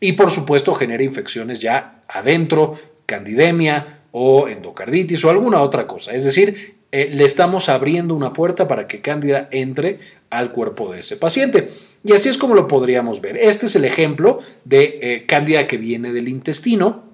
y 0.00 0.12
por 0.12 0.30
supuesto 0.30 0.74
genere 0.74 1.04
infecciones 1.04 1.60
ya 1.60 2.02
adentro, 2.08 2.78
candidemia 3.06 4.00
o 4.12 4.48
endocarditis 4.48 5.24
o 5.24 5.30
alguna 5.30 5.62
otra 5.62 5.86
cosa. 5.86 6.12
Es 6.12 6.24
decir, 6.24 6.80
eh, 6.90 7.08
le 7.12 7.24
estamos 7.24 7.68
abriendo 7.68 8.14
una 8.14 8.32
puerta 8.32 8.66
para 8.66 8.88
que 8.88 9.00
cándida 9.00 9.48
entre 9.52 10.00
al 10.28 10.50
cuerpo 10.50 10.92
de 10.92 11.00
ese 11.00 11.16
paciente. 11.16 11.70
Y 12.02 12.12
así 12.12 12.28
es 12.28 12.38
como 12.38 12.54
lo 12.54 12.66
podríamos 12.66 13.20
ver. 13.20 13.36
Este 13.36 13.66
es 13.66 13.76
el 13.76 13.84
ejemplo 13.84 14.40
de 14.64 14.98
eh, 15.02 15.26
cándida 15.26 15.66
que 15.66 15.76
viene 15.76 16.12
del 16.12 16.28
intestino. 16.28 17.09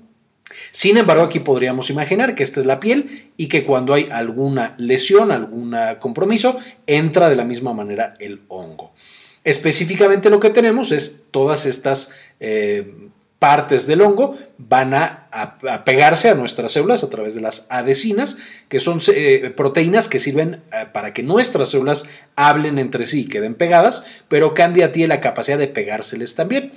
Sin 0.70 0.96
embargo, 0.96 1.24
aquí 1.24 1.40
podríamos 1.40 1.90
imaginar 1.90 2.34
que 2.34 2.42
esta 2.42 2.60
es 2.60 2.66
la 2.66 2.80
piel 2.80 3.30
y 3.36 3.48
que 3.48 3.64
cuando 3.64 3.94
hay 3.94 4.08
alguna 4.10 4.74
lesión, 4.78 5.30
algún 5.30 5.76
compromiso, 5.98 6.58
entra 6.86 7.28
de 7.28 7.36
la 7.36 7.44
misma 7.44 7.72
manera 7.72 8.14
el 8.18 8.42
hongo. 8.48 8.92
Específicamente 9.44 10.30
lo 10.30 10.40
que 10.40 10.50
tenemos 10.50 10.92
es 10.92 11.26
todas 11.30 11.66
estas 11.66 12.12
eh, 12.40 13.10
partes 13.38 13.86
del 13.86 14.00
hongo 14.00 14.36
van 14.58 14.94
a, 14.94 15.28
pegarse 15.84 16.30
a 16.30 16.34
nuestras 16.34 16.72
células 16.72 17.04
a 17.04 17.10
través 17.10 17.34
de 17.34 17.42
las 17.42 17.66
adhesinas, 17.68 18.38
que 18.68 18.80
son 18.80 19.00
eh, 19.08 19.52
proteínas 19.56 20.08
que 20.08 20.18
sirven 20.18 20.62
eh, 20.72 20.86
para 20.92 21.12
que 21.12 21.22
nuestras 21.22 21.68
células 21.68 22.08
hablen 22.34 22.78
entre 22.78 23.06
sí 23.06 23.20
y 23.20 23.28
queden 23.28 23.54
pegadas, 23.54 24.04
pero 24.28 24.54
Candida 24.54 24.92
tiene 24.92 25.08
la 25.08 25.20
capacidad 25.20 25.58
de 25.58 25.68
pegárseles 25.68 26.34
también. 26.34 26.72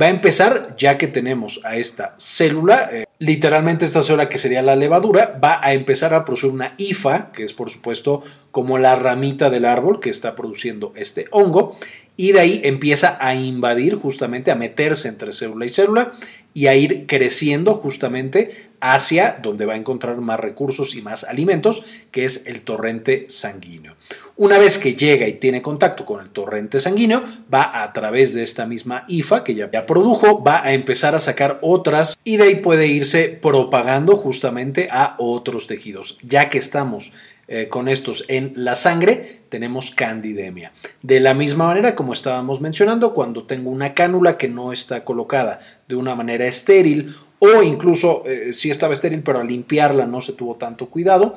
Va 0.00 0.06
a 0.06 0.10
empezar, 0.10 0.74
ya 0.76 0.98
que 0.98 1.06
tenemos 1.06 1.60
a 1.64 1.76
esta 1.76 2.14
célula, 2.18 2.88
eh, 2.92 3.04
literalmente 3.18 3.84
esta 3.84 4.02
célula 4.02 4.28
que 4.28 4.38
sería 4.38 4.62
la 4.62 4.74
levadura, 4.74 5.38
va 5.42 5.60
a 5.62 5.72
empezar 5.72 6.14
a 6.14 6.24
producir 6.24 6.50
una 6.50 6.74
hifa, 6.78 7.30
que 7.32 7.44
es 7.44 7.52
por 7.52 7.70
supuesto 7.70 8.22
como 8.50 8.78
la 8.78 8.96
ramita 8.96 9.50
del 9.50 9.64
árbol 9.64 10.00
que 10.00 10.10
está 10.10 10.34
produciendo 10.34 10.92
este 10.96 11.26
hongo, 11.30 11.76
y 12.16 12.32
de 12.32 12.40
ahí 12.40 12.60
empieza 12.64 13.18
a 13.20 13.34
invadir 13.34 13.96
justamente, 13.96 14.50
a 14.50 14.56
meterse 14.56 15.08
entre 15.08 15.32
célula 15.32 15.66
y 15.66 15.70
célula 15.70 16.12
y 16.52 16.68
a 16.68 16.76
ir 16.76 17.06
creciendo 17.06 17.74
justamente 17.74 18.68
hacia 18.92 19.38
donde 19.42 19.64
va 19.64 19.72
a 19.72 19.78
encontrar 19.78 20.18
más 20.18 20.38
recursos 20.38 20.94
y 20.94 21.00
más 21.00 21.24
alimentos, 21.24 21.86
que 22.10 22.26
es 22.26 22.46
el 22.46 22.62
torrente 22.62 23.24
sanguíneo. 23.30 23.94
Una 24.36 24.58
vez 24.58 24.78
que 24.78 24.94
llega 24.94 25.26
y 25.26 25.34
tiene 25.34 25.62
contacto 25.62 26.04
con 26.04 26.20
el 26.20 26.28
torrente 26.28 26.80
sanguíneo, 26.80 27.24
va 27.52 27.82
a 27.82 27.92
través 27.94 28.34
de 28.34 28.44
esta 28.44 28.66
misma 28.66 29.04
IFA 29.08 29.42
que 29.42 29.54
ya 29.54 29.86
produjo, 29.86 30.42
va 30.44 30.62
a 30.62 30.74
empezar 30.74 31.14
a 31.14 31.20
sacar 31.20 31.60
otras 31.62 32.18
y 32.24 32.36
de 32.36 32.44
ahí 32.44 32.54
puede 32.56 32.86
irse 32.86 33.28
propagando 33.28 34.16
justamente 34.16 34.88
a 34.90 35.14
otros 35.18 35.66
tejidos, 35.66 36.18
ya 36.22 36.50
que 36.50 36.58
estamos 36.58 37.12
eh, 37.46 37.68
con 37.68 37.88
estos 37.88 38.24
en 38.28 38.52
la 38.56 38.74
sangre, 38.74 39.42
tenemos 39.50 39.90
candidemia. 39.90 40.72
De 41.02 41.20
la 41.20 41.34
misma 41.34 41.66
manera, 41.66 41.94
como 41.94 42.14
estábamos 42.14 42.62
mencionando, 42.62 43.12
cuando 43.12 43.44
tengo 43.44 43.70
una 43.70 43.92
cánula 43.92 44.38
que 44.38 44.48
no 44.48 44.72
está 44.72 45.04
colocada 45.04 45.60
de 45.86 45.94
una 45.94 46.14
manera 46.14 46.46
estéril 46.46 47.14
o 47.38 47.62
incluso 47.62 48.22
eh, 48.26 48.52
si 48.52 48.70
estaba 48.70 48.94
estéril, 48.94 49.22
pero 49.22 49.40
al 49.40 49.48
limpiarla 49.48 50.06
no 50.06 50.20
se 50.20 50.32
tuvo 50.32 50.56
tanto 50.56 50.88
cuidado, 50.88 51.36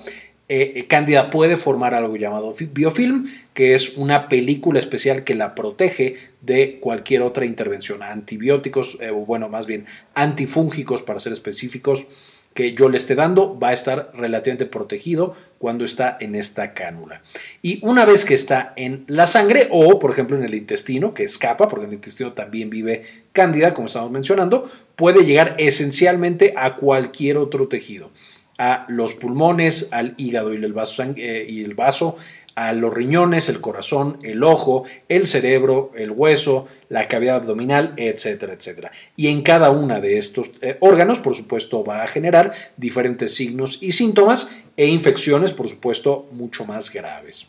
eh, 0.50 0.86
Cándida 0.88 1.30
puede 1.30 1.58
formar 1.58 1.94
algo 1.94 2.16
llamado 2.16 2.54
biofilm, 2.58 3.26
que 3.54 3.74
es 3.74 3.98
una 3.98 4.30
película 4.30 4.80
especial 4.80 5.26
que 5.26 5.36
la 5.36 5.56
protege 5.56 6.16
de 6.42 6.80
cualquier 6.80 7.22
otra 7.22 7.46
intervención, 7.46 8.02
antibióticos, 8.02 8.98
o 9.12 9.26
bueno, 9.26 9.50
más 9.50 9.66
bien 9.66 9.86
antifúngicos 10.14 11.02
para 11.02 11.20
ser 11.20 11.34
específicos, 11.34 12.08
que 12.58 12.74
yo 12.74 12.90
le 12.90 12.98
esté 12.98 13.14
dando 13.14 13.60
va 13.60 13.68
a 13.68 13.74
estar 13.74 14.10
relativamente 14.16 14.66
protegido 14.66 15.36
cuando 15.60 15.86
está 15.86 16.18
en 16.20 16.34
esta 16.34 16.74
cánula. 16.74 17.22
Y 17.62 17.86
una 17.86 18.04
vez 18.04 18.26
que 18.26 18.34
está 18.34 18.74
en 18.76 19.04
la 19.06 19.28
sangre 19.28 19.68
o, 19.70 20.00
por 20.00 20.10
ejemplo, 20.10 20.36
en 20.36 20.44
el 20.44 20.56
intestino, 20.56 21.14
que 21.14 21.22
escapa, 21.22 21.68
porque 21.68 21.86
el 21.86 21.94
intestino 21.94 22.34
también 22.34 22.72
vive 22.72 23.04
cándida, 23.32 23.76
como 23.76 23.86
estamos 23.86 24.10
mencionando, 24.10 24.68
puede 24.96 25.24
llegar 25.24 25.54
esencialmente 25.60 26.56
a 26.58 26.78
cualquier 26.78 27.38
otro 27.38 27.68
tejido 27.68 28.10
a 28.58 28.88
los 28.90 29.14
pulmones, 29.14 29.90
al 29.94 30.16
hígado 30.18 30.52
y 30.52 30.58
el 30.58 30.74
eh, 31.18 31.46
y 31.48 31.64
el 31.64 31.76
vaso 31.76 32.18
a 32.58 32.74
los 32.74 32.92
riñones, 32.92 33.50
el 33.50 33.62
corazón, 33.62 34.18
el 34.24 34.42
ojo, 34.42 34.84
el 35.10 35.28
cerebro, 35.28 35.92
el 35.96 36.10
hueso, 36.10 36.66
la 36.90 37.08
cavidad 37.08 37.36
abdominal, 37.36 37.94
etcétera, 37.98 38.54
etcétera. 38.54 38.92
Y 39.16 39.28
en 39.28 39.44
cada 39.44 39.70
uno 39.70 40.02
de 40.02 40.18
estos 40.18 40.54
eh, 40.62 40.76
órganos, 40.80 41.20
por 41.20 41.36
supuesto, 41.36 41.84
va 41.84 42.02
a 42.02 42.08
generar 42.08 42.54
diferentes 42.76 43.36
signos 43.36 43.78
y 43.84 43.92
síntomas 43.92 44.56
e 44.76 44.88
infecciones, 44.88 45.52
por 45.52 45.70
supuesto, 45.70 46.26
mucho 46.32 46.66
más 46.66 46.92
graves. 46.92 47.46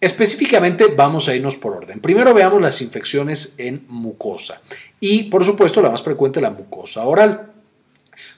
Específicamente 0.00 0.86
vamos 0.86 1.28
a 1.28 1.36
irnos 1.36 1.54
por 1.54 1.76
orden. 1.76 2.00
Primero 2.00 2.34
veamos 2.34 2.60
las 2.60 2.82
infecciones 2.82 3.54
en 3.58 3.84
mucosa 3.86 4.60
y 4.98 5.24
por 5.24 5.44
supuesto 5.44 5.82
la 5.82 5.90
más 5.90 6.02
frecuente 6.02 6.40
la 6.40 6.50
mucosa 6.50 7.04
oral. 7.04 7.49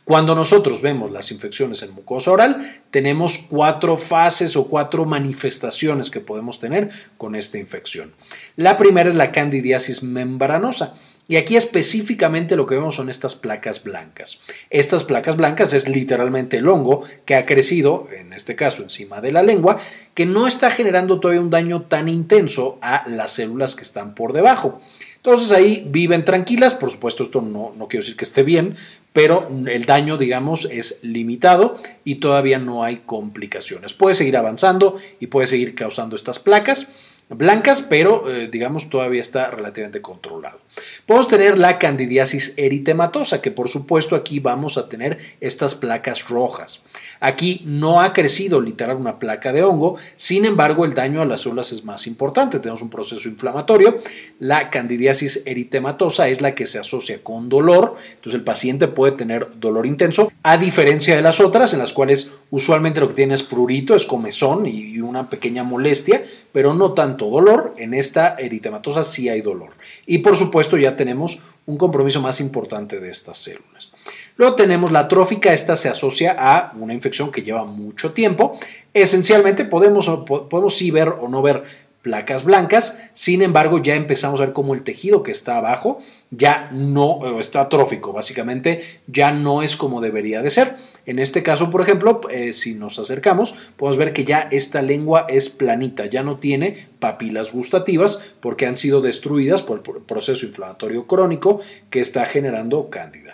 Cuando 0.04 0.34
nosotros 0.34 0.82
vemos 0.82 1.10
las 1.10 1.30
infecciones 1.30 1.82
en 1.82 1.92
mucosa 1.92 2.32
oral, 2.32 2.82
tenemos 2.90 3.38
cuatro 3.48 3.96
fases 3.96 4.56
o 4.56 4.66
cuatro 4.66 5.04
manifestaciones 5.04 6.10
que 6.10 6.20
podemos 6.20 6.58
tener 6.58 6.90
con 7.16 7.34
esta 7.34 7.58
infección. 7.58 8.12
La 8.56 8.76
primera 8.76 9.10
es 9.10 9.16
la 9.16 9.32
candidiasis 9.32 10.02
membranosa. 10.02 10.94
Y 11.28 11.36
aquí 11.36 11.56
específicamente 11.56 12.56
lo 12.56 12.66
que 12.66 12.74
vemos 12.74 12.96
son 12.96 13.08
estas 13.08 13.36
placas 13.36 13.84
blancas. 13.84 14.40
Estas 14.70 15.04
placas 15.04 15.36
blancas 15.36 15.72
es 15.72 15.88
literalmente 15.88 16.58
el 16.58 16.68
hongo 16.68 17.04
que 17.24 17.36
ha 17.36 17.46
crecido, 17.46 18.08
en 18.14 18.32
este 18.32 18.56
caso 18.56 18.82
encima 18.82 19.20
de 19.20 19.30
la 19.30 19.42
lengua, 19.42 19.78
que 20.14 20.26
no 20.26 20.46
está 20.48 20.70
generando 20.70 21.20
todavía 21.20 21.40
un 21.40 21.48
daño 21.48 21.82
tan 21.82 22.08
intenso 22.08 22.78
a 22.82 23.08
las 23.08 23.30
células 23.32 23.76
que 23.76 23.84
están 23.84 24.14
por 24.14 24.32
debajo. 24.32 24.82
Entonces 25.24 25.52
ahí 25.52 25.84
viven 25.86 26.24
tranquilas, 26.24 26.74
por 26.74 26.90
supuesto 26.90 27.22
esto 27.22 27.40
no, 27.42 27.72
no 27.78 27.86
quiero 27.86 28.02
decir 28.02 28.16
que 28.16 28.24
esté 28.24 28.42
bien, 28.42 28.74
pero 29.12 29.48
el 29.68 29.84
daño, 29.84 30.16
digamos, 30.16 30.64
es 30.64 30.98
limitado 31.04 31.76
y 32.02 32.16
todavía 32.16 32.58
no 32.58 32.82
hay 32.82 33.02
complicaciones. 33.06 33.92
Puede 33.92 34.16
seguir 34.16 34.36
avanzando 34.36 34.96
y 35.20 35.28
puede 35.28 35.46
seguir 35.46 35.76
causando 35.76 36.16
estas 36.16 36.40
placas 36.40 36.88
blancas, 37.36 37.80
pero 37.82 38.30
eh, 38.30 38.48
digamos 38.50 38.90
todavía 38.90 39.22
está 39.22 39.50
relativamente 39.50 40.00
controlado. 40.00 40.58
Podemos 41.06 41.28
tener 41.28 41.58
la 41.58 41.78
candidiasis 41.78 42.54
eritematosa, 42.56 43.42
que 43.42 43.50
por 43.50 43.68
supuesto 43.68 44.16
aquí 44.16 44.40
vamos 44.40 44.78
a 44.78 44.88
tener 44.88 45.18
estas 45.40 45.74
placas 45.74 46.28
rojas. 46.28 46.82
Aquí 47.20 47.62
no 47.66 48.00
ha 48.00 48.12
crecido 48.12 48.60
literal 48.60 48.96
una 48.96 49.18
placa 49.18 49.52
de 49.52 49.62
hongo, 49.62 49.96
sin 50.16 50.44
embargo 50.44 50.84
el 50.84 50.94
daño 50.94 51.22
a 51.22 51.24
las 51.24 51.42
células 51.42 51.72
es 51.72 51.84
más 51.84 52.06
importante, 52.06 52.58
tenemos 52.58 52.82
un 52.82 52.90
proceso 52.90 53.28
inflamatorio. 53.28 53.98
La 54.40 54.70
candidiasis 54.70 55.42
eritematosa 55.46 56.28
es 56.28 56.40
la 56.40 56.54
que 56.54 56.66
se 56.66 56.78
asocia 56.78 57.22
con 57.22 57.48
dolor, 57.48 57.96
entonces 58.14 58.38
el 58.38 58.44
paciente 58.44 58.88
puede 58.88 59.12
tener 59.12 59.48
dolor 59.60 59.86
intenso, 59.86 60.32
a 60.42 60.56
diferencia 60.56 61.14
de 61.14 61.22
las 61.22 61.40
otras 61.40 61.72
en 61.72 61.78
las 61.78 61.92
cuales 61.92 62.32
usualmente 62.50 63.00
lo 63.00 63.08
que 63.08 63.14
tiene 63.14 63.34
es 63.34 63.42
prurito, 63.42 63.94
es 63.94 64.04
comezón 64.04 64.66
y 64.66 65.00
una 65.00 65.28
pequeña 65.28 65.62
molestia, 65.62 66.24
pero 66.52 66.74
no 66.74 66.92
tanto 66.92 67.21
dolor. 67.30 67.74
En 67.76 67.94
esta 67.94 68.36
eritematosa 68.38 69.04
sí 69.04 69.28
hay 69.28 69.40
dolor. 69.40 69.70
Y 70.06 70.18
por 70.18 70.36
supuesto 70.36 70.76
ya 70.76 70.96
tenemos 70.96 71.42
un 71.66 71.76
compromiso 71.76 72.20
más 72.20 72.40
importante 72.40 73.00
de 73.00 73.10
estas 73.10 73.38
células. 73.38 73.92
Luego 74.36 74.56
tenemos 74.56 74.90
la 74.90 75.08
trófica, 75.08 75.52
esta 75.52 75.76
se 75.76 75.88
asocia 75.88 76.34
a 76.38 76.72
una 76.78 76.94
infección 76.94 77.30
que 77.30 77.42
lleva 77.42 77.64
mucho 77.64 78.12
tiempo. 78.12 78.58
Esencialmente 78.94 79.64
podemos, 79.64 80.08
podemos 80.26 80.76
sí 80.76 80.90
ver 80.90 81.08
o 81.08 81.28
no 81.28 81.42
ver 81.42 81.62
placas 82.02 82.44
blancas, 82.44 82.98
sin 83.14 83.42
embargo 83.42 83.80
ya 83.80 83.94
empezamos 83.94 84.40
a 84.40 84.46
ver 84.46 84.52
cómo 84.52 84.74
el 84.74 84.82
tejido 84.82 85.22
que 85.22 85.30
está 85.30 85.56
abajo 85.56 85.98
ya 86.30 86.68
no 86.72 87.38
está 87.38 87.62
atrófico, 87.62 88.12
básicamente 88.12 88.82
ya 89.06 89.32
no 89.32 89.62
es 89.62 89.76
como 89.76 90.00
debería 90.00 90.42
de 90.42 90.50
ser. 90.50 90.76
En 91.06 91.18
este 91.18 91.42
caso, 91.42 91.70
por 91.70 91.80
ejemplo, 91.80 92.20
eh, 92.30 92.52
si 92.52 92.74
nos 92.74 92.98
acercamos, 92.98 93.54
podemos 93.76 93.96
ver 93.98 94.12
que 94.12 94.24
ya 94.24 94.48
esta 94.50 94.82
lengua 94.82 95.26
es 95.28 95.48
planita, 95.48 96.06
ya 96.06 96.22
no 96.22 96.38
tiene 96.38 96.88
papilas 96.98 97.52
gustativas 97.52 98.32
porque 98.40 98.66
han 98.66 98.76
sido 98.76 99.00
destruidas 99.00 99.62
por 99.62 99.82
el 99.86 100.02
proceso 100.02 100.46
inflamatorio 100.46 101.06
crónico 101.06 101.60
que 101.90 102.00
está 102.00 102.24
generando 102.24 102.88
cándida. 102.90 103.31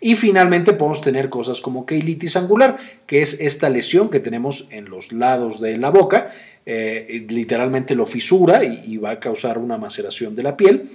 Y 0.00 0.14
finalmente 0.14 0.72
podemos 0.72 1.00
tener 1.00 1.28
cosas 1.28 1.60
como 1.60 1.84
queilitis 1.84 2.36
angular, 2.36 2.76
que 3.06 3.20
es 3.20 3.40
esta 3.40 3.68
lesión 3.68 4.10
que 4.10 4.20
tenemos 4.20 4.68
en 4.70 4.88
los 4.88 5.12
lados 5.12 5.60
de 5.60 5.76
la 5.76 5.90
boca, 5.90 6.30
eh, 6.66 7.26
literalmente 7.28 7.96
lo 7.96 8.06
fisura 8.06 8.62
y, 8.62 8.96
va 8.98 9.10
a 9.10 9.20
causar 9.20 9.58
una 9.58 9.76
maceración 9.76 10.36
de 10.36 10.42
la 10.44 10.56
piel. 10.56 10.90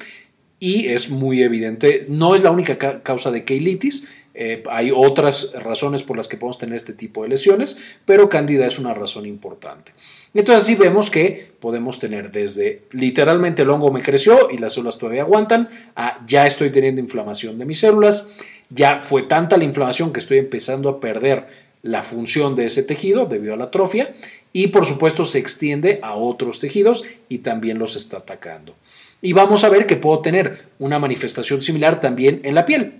Y 0.59 0.87
es 0.87 1.09
muy 1.09 1.43
evidente, 1.43 2.05
no 2.07 2.35
es 2.35 2.43
la 2.43 2.51
única 2.51 3.01
causa 3.03 3.31
de 3.31 3.43
queilitis, 3.43 4.07
eh, 4.35 4.63
hay 4.69 4.91
otras 4.95 5.51
razones 5.53 6.01
por 6.01 6.17
las 6.17 6.27
que 6.27 6.37
podemos 6.37 6.57
tener 6.57 6.75
este 6.75 6.93
tipo 6.93 7.23
de 7.23 7.29
lesiones, 7.29 7.77
pero 8.05 8.29
cándida 8.29 8.65
es 8.65 8.79
una 8.79 8.93
razón 8.93 9.25
importante. 9.25 9.91
Entonces 10.33 10.63
así 10.63 10.75
vemos 10.75 11.11
que 11.11 11.51
podemos 11.59 11.99
tener 11.99 12.31
desde 12.31 12.83
literalmente 12.91 13.61
el 13.61 13.69
hongo 13.69 13.91
me 13.91 14.01
creció 14.01 14.49
y 14.49 14.57
las 14.57 14.73
células 14.73 14.97
todavía 14.97 15.21
aguantan, 15.21 15.69
a 15.95 16.25
ya 16.27 16.47
estoy 16.47 16.71
teniendo 16.71 16.99
inflamación 16.99 17.59
de 17.59 17.65
mis 17.65 17.79
células, 17.79 18.27
ya 18.69 19.01
fue 19.01 19.23
tanta 19.23 19.57
la 19.57 19.63
inflamación 19.63 20.13
que 20.13 20.19
estoy 20.19 20.39
empezando 20.39 20.89
a 20.89 20.99
perder 20.99 21.47
la 21.81 22.01
función 22.01 22.55
de 22.55 22.65
ese 22.65 22.83
tejido 22.83 23.25
debido 23.25 23.53
a 23.53 23.57
la 23.57 23.65
atrofia 23.65 24.13
y 24.53 24.67
por 24.67 24.85
supuesto 24.85 25.25
se 25.25 25.39
extiende 25.39 25.99
a 26.01 26.15
otros 26.15 26.59
tejidos 26.59 27.03
y 27.27 27.39
también 27.39 27.77
los 27.77 27.95
está 27.95 28.17
atacando. 28.17 28.75
Y 29.21 29.33
vamos 29.33 29.63
a 29.63 29.69
ver 29.69 29.85
que 29.85 29.95
puedo 29.95 30.19
tener 30.19 30.65
una 30.79 30.99
manifestación 30.99 31.61
similar 31.61 31.99
también 32.01 32.41
en 32.43 32.55
la 32.55 32.65
piel. 32.65 32.99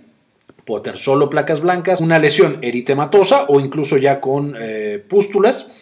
Puedo 0.64 0.82
tener 0.82 0.98
solo 0.98 1.28
placas 1.28 1.60
blancas, 1.60 2.00
una 2.00 2.18
lesión 2.18 2.58
eritematosa 2.62 3.44
o 3.48 3.60
incluso 3.60 3.98
ya 3.98 4.20
con 4.20 4.54
eh, 4.58 5.02
pústulas 5.06 5.72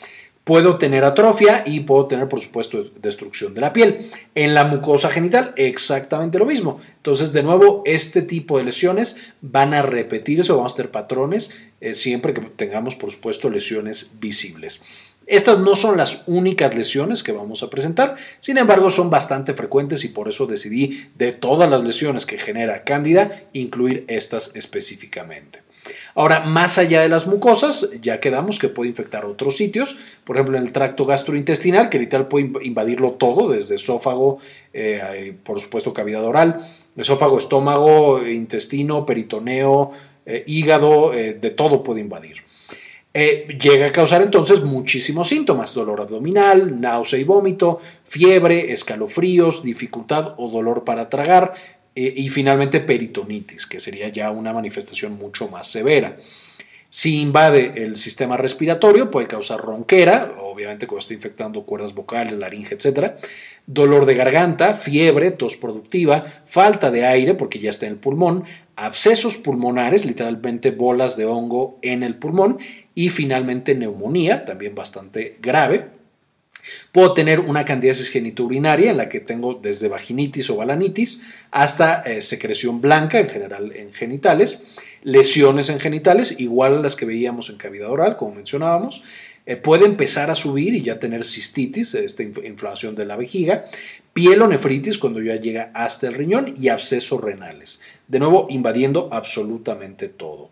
Puedo 0.45 0.77
tener 0.77 1.05
atrofia 1.05 1.63
y 1.65 1.81
puedo 1.81 2.07
tener, 2.07 2.29
por 2.29 2.41
supuesto, 2.41 2.85
destrucción 3.01 3.55
de 3.55 3.61
la 3.61 3.73
piel. 3.73 4.11
En 4.35 4.55
la 4.55 4.65
mucosa 4.65 5.09
genital, 5.09 5.53
exactamente 5.57 6.39
lo 6.39 6.47
mismo. 6.47 6.81
Entonces, 6.97 7.33
de 7.33 7.45
nuevo, 7.45 7.83
este 7.87 8.23
tipo 8.23 8.59
de 8.59 8.65
lesiones 8.65 9.21
van 9.41 9.73
a 9.73 9.83
repetirse 9.83 10.51
o 10.51 10.57
vamos 10.57 10.73
a 10.73 10.77
tener 10.77 10.91
patrones 10.91 11.63
eh, 11.81 11.95
siempre 11.95 12.35
que 12.35 12.41
tengamos, 12.41 12.97
por 12.97 13.13
supuesto, 13.13 13.51
lesiones 13.51 14.17
visibles. 14.19 14.83
Estas 15.27 15.61
no 15.61 15.77
son 15.77 15.97
las 15.97 16.25
únicas 16.27 16.75
lesiones 16.75 17.23
que 17.23 17.33
vamos 17.33 17.63
a 17.63 17.71
presentar, 17.71 18.17
sin 18.41 18.59
embargo 18.59 18.91
son 18.91 19.09
bastante 19.09 19.55
frecuentes 19.55 20.05
y 20.05 20.09
por 20.09 20.29
eso 20.29 20.47
decidí 20.47 21.09
de 21.15 21.33
todas 21.33 21.71
las 21.71 21.85
lesiones 21.85 22.27
que 22.27 22.39
genera 22.39 22.83
Cándida 22.83 23.31
incluir 23.53 24.05
estas 24.09 24.57
específicamente. 24.57 25.63
Ahora, 26.15 26.41
más 26.41 26.79
allá 26.79 27.01
de 27.01 27.09
las 27.09 27.27
mucosas, 27.27 27.91
ya 28.01 28.21
quedamos 28.21 28.59
que 28.59 28.69
puede 28.69 28.91
infectar 28.91 29.25
otros 29.25 29.57
sitios, 29.57 29.97
por 30.25 30.37
ejemplo 30.37 30.59
en 30.59 30.65
el 30.65 30.73
tracto 30.73 31.07
gastrointestinal, 31.07 31.89
que 31.89 31.99
literal 31.99 32.29
puede 32.29 32.51
invadirlo 32.63 33.13
todo, 33.13 33.49
desde 33.49 33.77
esófago, 33.77 34.39
eh, 34.73 35.35
por 35.43 35.61
supuesto 35.61 35.93
cavidad 35.93 36.25
oral, 36.25 36.67
esófago, 36.97 37.39
estómago, 37.39 38.27
intestino, 38.27 39.07
peritoneo, 39.07 39.93
eh, 40.27 40.45
hígado, 40.47 41.15
eh, 41.15 41.35
de 41.35 41.51
todo 41.51 41.83
puede 41.83 42.01
invadir. 42.01 42.43
llega 43.15 43.89
a 43.89 43.93
causar 43.93 44.23
entonces 44.23 44.63
muchísimos 44.63 45.29
síntomas, 45.29 45.75
dolor 45.75 46.01
abdominal, 46.01 46.81
náusea 46.81 47.19
y 47.19 47.25
vómito, 47.25 47.79
fiebre, 48.05 48.73
escalofríos, 48.73 49.63
dificultad 49.63 50.33
o 50.39 50.49
dolor 50.49 50.85
para 50.85 51.11
tragar, 51.11 51.53
eh, 51.95 52.15
y 52.17 52.29
finalmente 52.29 52.81
peritonitis, 52.81 53.67
que 53.67 53.81
sería 53.81 54.09
ya 54.09 54.31
una 54.31 54.53
manifestación 54.53 55.19
mucho 55.19 55.49
más 55.49 55.67
severa. 55.67 56.17
Si 56.95 57.23
invade 57.23 57.73
el 57.77 57.97
sistema 57.97 58.37
respiratorio, 58.37 59.11
puede 59.11 59.27
causar 59.27 59.61
ronquera, 59.61 60.35
obviamente 60.39 60.87
cuando 60.87 61.01
está 61.01 61.15
infectando 61.15 61.65
cuerdas 61.65 61.95
vocales, 61.95 62.35
laringe, 62.35 62.75
etc. 62.75 63.13
Dolor 63.67 64.05
de 64.05 64.15
garganta, 64.15 64.75
fiebre, 64.75 65.31
tos 65.31 65.57
productiva, 65.57 66.23
falta 66.45 66.91
de 66.91 67.07
aire 67.07 67.33
porque 67.33 67.61
ya 67.61 67.71
está 67.71 67.87
en 67.87 67.93
el 67.93 67.99
pulmón, 67.99 68.45
abscesos 68.77 69.39
pulmonares, 69.39 70.05
literalmente 70.05 70.71
bolas 70.71 71.17
de 71.17 71.25
hongo 71.25 71.79
en 71.81 72.03
el 72.03 72.17
pulmón, 72.17 72.59
y 72.95 73.09
finalmente 73.09 73.75
neumonía, 73.75 74.45
también 74.45 74.75
bastante 74.75 75.39
grave. 75.41 76.02
Puedo 76.93 77.13
tener 77.13 77.41
una 77.41 77.65
candidiasis 77.65 78.09
genitourinaria 78.09 78.91
en 78.91 78.97
la 78.97 79.09
que 79.09 79.21
tengo 79.21 79.55
desde 79.55 79.89
vaginitis 79.89 80.51
o 80.51 80.57
balanitis 80.57 81.23
hasta 81.51 82.03
eh, 82.03 82.23
secreción 82.23 82.81
blanca, 82.81 83.19
en 83.19 83.29
general 83.29 83.73
en 83.75 83.93
genitales, 83.93 84.63
lesiones 85.03 85.69
en 85.69 85.81
genitales, 85.81 86.41
igual 86.41 86.77
a 86.77 86.81
las 86.81 86.97
que 86.97 87.07
veíamos 87.07 87.51
en 87.51 87.57
cavidad 87.57 87.91
oral, 87.91 88.17
como 88.17 88.37
mencionábamos. 88.37 89.03
Eh, 89.45 89.57
puede 89.57 89.87
empezar 89.87 90.31
a 90.31 90.37
subir 90.37 90.73
y 90.75 90.83
ya 90.83 91.01
tener 91.01 91.25
cistitis, 91.25 91.95
esta 91.95 92.23
inflamación 92.23 92.95
de 92.95 93.07
la 93.07 93.17
vejiga, 93.17 93.65
pielonefritis 94.13 94.99
cuando 94.99 95.21
ya 95.21 95.35
llega 95.37 95.73
hasta 95.75 96.07
el 96.07 96.15
riñón 96.15 96.55
y 96.57 96.69
abscesos 96.69 97.21
renales. 97.21 97.81
De 98.07 98.21
nuevo, 98.21 98.47
invadiendo 98.51 99.09
absolutamente 99.11 100.09
todo. 100.09 100.51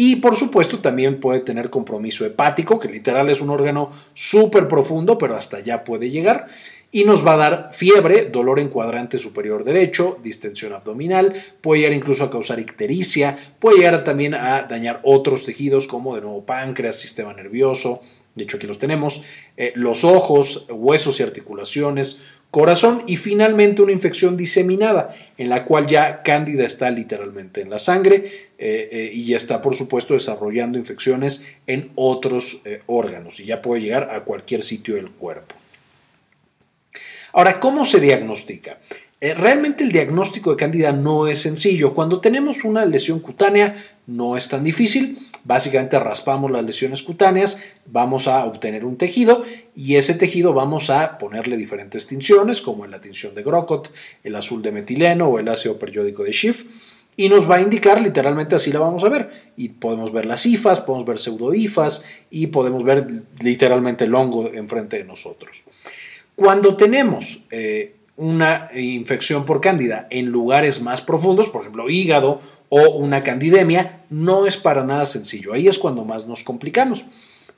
Y 0.00 0.14
por 0.16 0.36
supuesto 0.36 0.78
también 0.78 1.18
puede 1.18 1.40
tener 1.40 1.70
compromiso 1.70 2.24
hepático, 2.24 2.78
que 2.78 2.86
literal 2.86 3.28
es 3.30 3.40
un 3.40 3.50
órgano 3.50 3.90
súper 4.14 4.68
profundo, 4.68 5.18
pero 5.18 5.34
hasta 5.34 5.56
allá 5.56 5.82
puede 5.82 6.08
llegar. 6.08 6.46
Y 6.92 7.02
nos 7.02 7.26
va 7.26 7.32
a 7.32 7.36
dar 7.36 7.70
fiebre, 7.72 8.26
dolor 8.26 8.60
en 8.60 8.68
cuadrante 8.68 9.18
superior 9.18 9.64
derecho, 9.64 10.16
distensión 10.22 10.72
abdominal, 10.72 11.34
puede 11.60 11.80
llegar 11.80 11.96
incluso 11.96 12.22
a 12.22 12.30
causar 12.30 12.60
ictericia, 12.60 13.36
puede 13.58 13.78
llegar 13.78 14.04
también 14.04 14.34
a 14.34 14.62
dañar 14.62 15.00
otros 15.02 15.42
tejidos 15.42 15.88
como 15.88 16.14
de 16.14 16.20
nuevo 16.20 16.46
páncreas, 16.46 16.94
sistema 16.94 17.32
nervioso, 17.32 18.00
de 18.36 18.44
hecho 18.44 18.56
aquí 18.56 18.68
los 18.68 18.78
tenemos, 18.78 19.24
eh, 19.56 19.72
los 19.74 20.04
ojos, 20.04 20.66
huesos 20.70 21.18
y 21.18 21.24
articulaciones, 21.24 22.22
corazón 22.50 23.04
y 23.06 23.16
finalmente 23.16 23.82
una 23.82 23.92
infección 23.92 24.36
diseminada 24.36 25.14
en 25.36 25.48
la 25.50 25.64
cual 25.64 25.86
ya 25.86 26.22
cándida 26.22 26.64
está 26.64 26.90
literalmente 26.90 27.60
en 27.60 27.70
la 27.70 27.78
sangre 27.78 28.48
eh, 28.58 28.88
eh, 28.90 29.10
y 29.12 29.26
ya 29.26 29.36
está 29.36 29.60
por 29.60 29.74
supuesto 29.74 30.14
desarrollando 30.14 30.78
infecciones 30.78 31.46
en 31.66 31.90
otros 31.94 32.62
eh, 32.64 32.82
órganos 32.86 33.38
y 33.40 33.44
ya 33.44 33.60
puede 33.60 33.82
llegar 33.82 34.08
a 34.10 34.20
cualquier 34.20 34.62
sitio 34.62 34.94
del 34.94 35.10
cuerpo. 35.10 35.54
Ahora, 37.32 37.60
¿cómo 37.60 37.84
se 37.84 38.00
diagnostica? 38.00 38.78
realmente 39.20 39.82
el 39.82 39.90
diagnóstico 39.90 40.50
de 40.52 40.56
cándida 40.56 40.92
no 40.92 41.26
es 41.26 41.40
sencillo. 41.40 41.92
Cuando 41.92 42.20
tenemos 42.20 42.62
una 42.62 42.86
lesión 42.86 43.18
cutánea 43.18 43.74
no 44.06 44.36
es 44.36 44.48
tan 44.48 44.62
difícil 44.62 45.27
Básicamente 45.44 45.98
raspamos 45.98 46.50
las 46.50 46.64
lesiones 46.64 47.02
cutáneas, 47.02 47.62
vamos 47.86 48.28
a 48.28 48.44
obtener 48.44 48.84
un 48.84 48.96
tejido 48.96 49.44
y 49.74 49.96
ese 49.96 50.14
tejido 50.14 50.52
vamos 50.52 50.90
a 50.90 51.18
ponerle 51.18 51.56
diferentes 51.56 52.06
tinciones, 52.06 52.60
como 52.60 52.84
en 52.84 52.90
la 52.90 53.00
tinción 53.00 53.34
de 53.34 53.42
Grocott, 53.42 53.90
el 54.24 54.34
azul 54.34 54.62
de 54.62 54.72
metileno 54.72 55.28
o 55.28 55.38
el 55.38 55.48
ácido 55.48 55.78
periódico 55.78 56.24
de 56.24 56.32
Schiff, 56.32 56.66
y 57.16 57.28
nos 57.28 57.50
va 57.50 57.56
a 57.56 57.60
indicar 57.60 58.00
literalmente 58.00 58.54
así 58.54 58.70
la 58.70 58.78
vamos 58.78 59.02
a 59.02 59.08
ver. 59.08 59.52
Y 59.56 59.70
podemos 59.70 60.12
ver 60.12 60.24
las 60.24 60.46
ifas, 60.46 60.78
podemos 60.78 61.04
ver 61.04 61.18
pseudoifas 61.18 62.04
y 62.30 62.46
podemos 62.46 62.84
ver 62.84 63.24
literalmente 63.40 64.04
el 64.04 64.14
hongo 64.14 64.48
enfrente 64.52 64.98
de 64.98 65.04
nosotros. 65.04 65.64
Cuando 66.36 66.76
tenemos 66.76 67.42
eh, 67.50 67.96
una 68.18 68.68
infección 68.74 69.46
por 69.46 69.60
cándida 69.60 70.08
en 70.10 70.26
lugares 70.26 70.82
más 70.82 71.00
profundos, 71.00 71.48
por 71.48 71.62
ejemplo 71.62 71.88
hígado 71.88 72.40
o 72.68 72.90
una 72.90 73.22
candidemia, 73.22 74.02
no 74.10 74.46
es 74.46 74.56
para 74.56 74.84
nada 74.84 75.06
sencillo. 75.06 75.54
Ahí 75.54 75.68
es 75.68 75.78
cuando 75.78 76.04
más 76.04 76.26
nos 76.26 76.42
complicamos. 76.42 77.04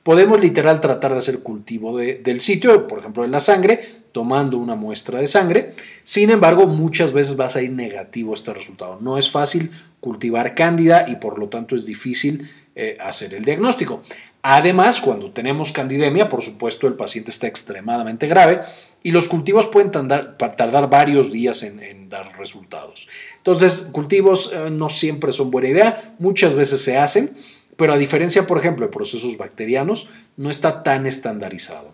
Podemos 0.03 0.39
literal 0.39 0.79
tratar 0.79 1.11
de 1.11 1.17
hacer 1.17 1.39
cultivo 1.39 1.97
del 1.97 2.41
sitio, 2.41 2.87
por 2.87 2.99
ejemplo 2.99 3.25
en 3.25 3.31
la 3.31 3.39
sangre, 3.39 3.81
tomando 4.11 4.57
una 4.57 4.75
muestra 4.75 5.19
de 5.19 5.27
sangre. 5.27 5.73
Sin 6.03 6.29
embargo, 6.29 6.65
muchas 6.67 7.11
veces 7.11 7.39
va 7.39 7.45
a 7.45 7.49
salir 7.49 7.71
negativo 7.71 8.33
este 8.33 8.53
resultado. 8.53 8.99
No 9.01 9.17
es 9.17 9.29
fácil 9.29 9.71
cultivar 9.99 10.55
cándida 10.55 11.05
y 11.07 11.17
por 11.17 11.37
lo 11.37 11.49
tanto 11.49 11.75
es 11.75 11.85
difícil 11.85 12.49
eh, 12.75 12.97
hacer 12.99 13.33
el 13.33 13.45
diagnóstico. 13.45 14.01
Además, 14.43 15.01
cuando 15.01 15.31
tenemos 15.31 15.71
candidemia, 15.71 16.29
por 16.29 16.41
supuesto 16.41 16.87
el 16.87 16.93
paciente 16.93 17.29
está 17.29 17.45
extremadamente 17.45 18.27
grave 18.27 18.61
y 19.03 19.11
los 19.11 19.27
cultivos 19.27 19.67
pueden 19.67 19.91
tardar, 19.91 20.89
varios 20.89 21.31
días 21.31 21.63
en, 21.63 22.09
dar 22.09 22.37
resultados. 22.37 23.07
Entonces, 23.37 23.89
cultivos 23.91 24.51
eh, 24.53 24.69
no 24.69 24.89
siempre 24.89 25.31
son 25.31 25.49
buena 25.49 25.69
idea, 25.69 26.15
muchas 26.19 26.53
veces 26.53 26.83
se 26.83 26.97
hacen, 26.97 27.35
pero 27.77 27.93
a 27.93 27.97
diferencia, 27.97 28.45
por 28.45 28.57
ejemplo, 28.57 28.85
de 28.85 28.91
procesos 28.91 29.37
bacterianos, 29.37 30.09
no 30.37 30.49
está 30.49 30.83
tan 30.83 31.07
estandarizado. 31.07 31.93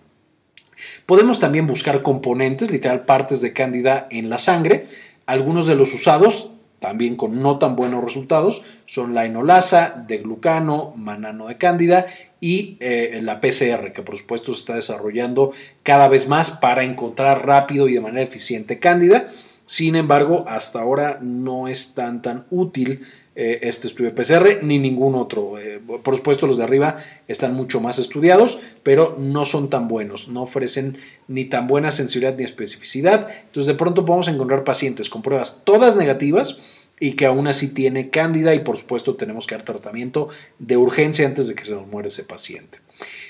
Podemos 1.05 1.39
también 1.39 1.65
buscar 1.65 2.01
componentes, 2.01 2.71
literal 2.71 3.05
partes 3.05 3.41
de 3.41 3.53
cándida 3.53 4.07
en 4.11 4.29
la 4.29 4.37
sangre. 4.37 4.87
Algunos 5.25 5.65
de 5.65 5.75
los 5.75 5.93
usados 5.93 6.51
también 6.87 7.17
con 7.17 7.41
no 7.41 7.59
tan 7.59 7.75
buenos 7.75 8.01
resultados, 8.01 8.63
son 8.85 9.13
la 9.13 9.25
enolasa, 9.25 10.05
de 10.07 10.19
glucano, 10.19 10.93
manano 10.95 11.47
de 11.49 11.57
cándida 11.57 12.05
y 12.39 12.77
eh, 12.79 13.19
la 13.21 13.41
PCR, 13.41 13.91
que 13.91 14.03
por 14.03 14.15
supuesto 14.15 14.53
se 14.53 14.59
está 14.59 14.75
desarrollando 14.75 15.51
cada 15.83 16.07
vez 16.07 16.29
más 16.29 16.49
para 16.49 16.85
encontrar 16.85 17.45
rápido 17.45 17.89
y 17.89 17.95
de 17.95 17.99
manera 17.99 18.21
eficiente 18.21 18.79
cándida. 18.79 19.29
Sin 19.65 19.97
embargo, 19.97 20.45
hasta 20.47 20.79
ahora 20.79 21.19
no 21.21 21.67
es 21.67 21.93
tan, 21.93 22.21
tan 22.21 22.45
útil 22.51 23.01
eh, 23.39 23.67
este 23.69 23.85
estudio 23.87 24.09
de 24.09 24.15
PCR 24.15 24.63
ni 24.63 24.79
ningún 24.79 25.13
otro. 25.13 25.59
Eh, 25.59 25.79
por 26.01 26.15
supuesto, 26.15 26.47
los 26.47 26.57
de 26.57 26.63
arriba 26.63 26.95
están 27.27 27.53
mucho 27.53 27.79
más 27.79 27.99
estudiados, 27.99 28.59
pero 28.81 29.15
no 29.19 29.45
son 29.45 29.69
tan 29.69 29.87
buenos, 29.87 30.27
no 30.27 30.41
ofrecen 30.41 30.97
ni 31.27 31.45
tan 31.45 31.67
buena 31.67 31.91
sensibilidad 31.91 32.35
ni 32.35 32.45
especificidad. 32.45 33.27
Entonces, 33.45 33.67
de 33.67 33.77
pronto 33.77 34.05
podemos 34.05 34.27
encontrar 34.27 34.63
pacientes 34.63 35.07
con 35.07 35.21
pruebas 35.21 35.61
todas 35.65 35.95
negativas 35.95 36.57
y 36.99 37.13
que 37.13 37.25
aún 37.25 37.47
así 37.47 37.73
tiene 37.73 38.09
cándida 38.09 38.55
y 38.55 38.59
por 38.59 38.77
supuesto 38.77 39.15
tenemos 39.15 39.45
que 39.45 39.55
dar 39.55 39.65
tratamiento 39.65 40.29
de 40.59 40.77
urgencia 40.77 41.25
antes 41.27 41.47
de 41.47 41.55
que 41.55 41.65
se 41.65 41.71
nos 41.71 41.87
muera 41.87 42.07
ese 42.07 42.23
paciente. 42.23 42.79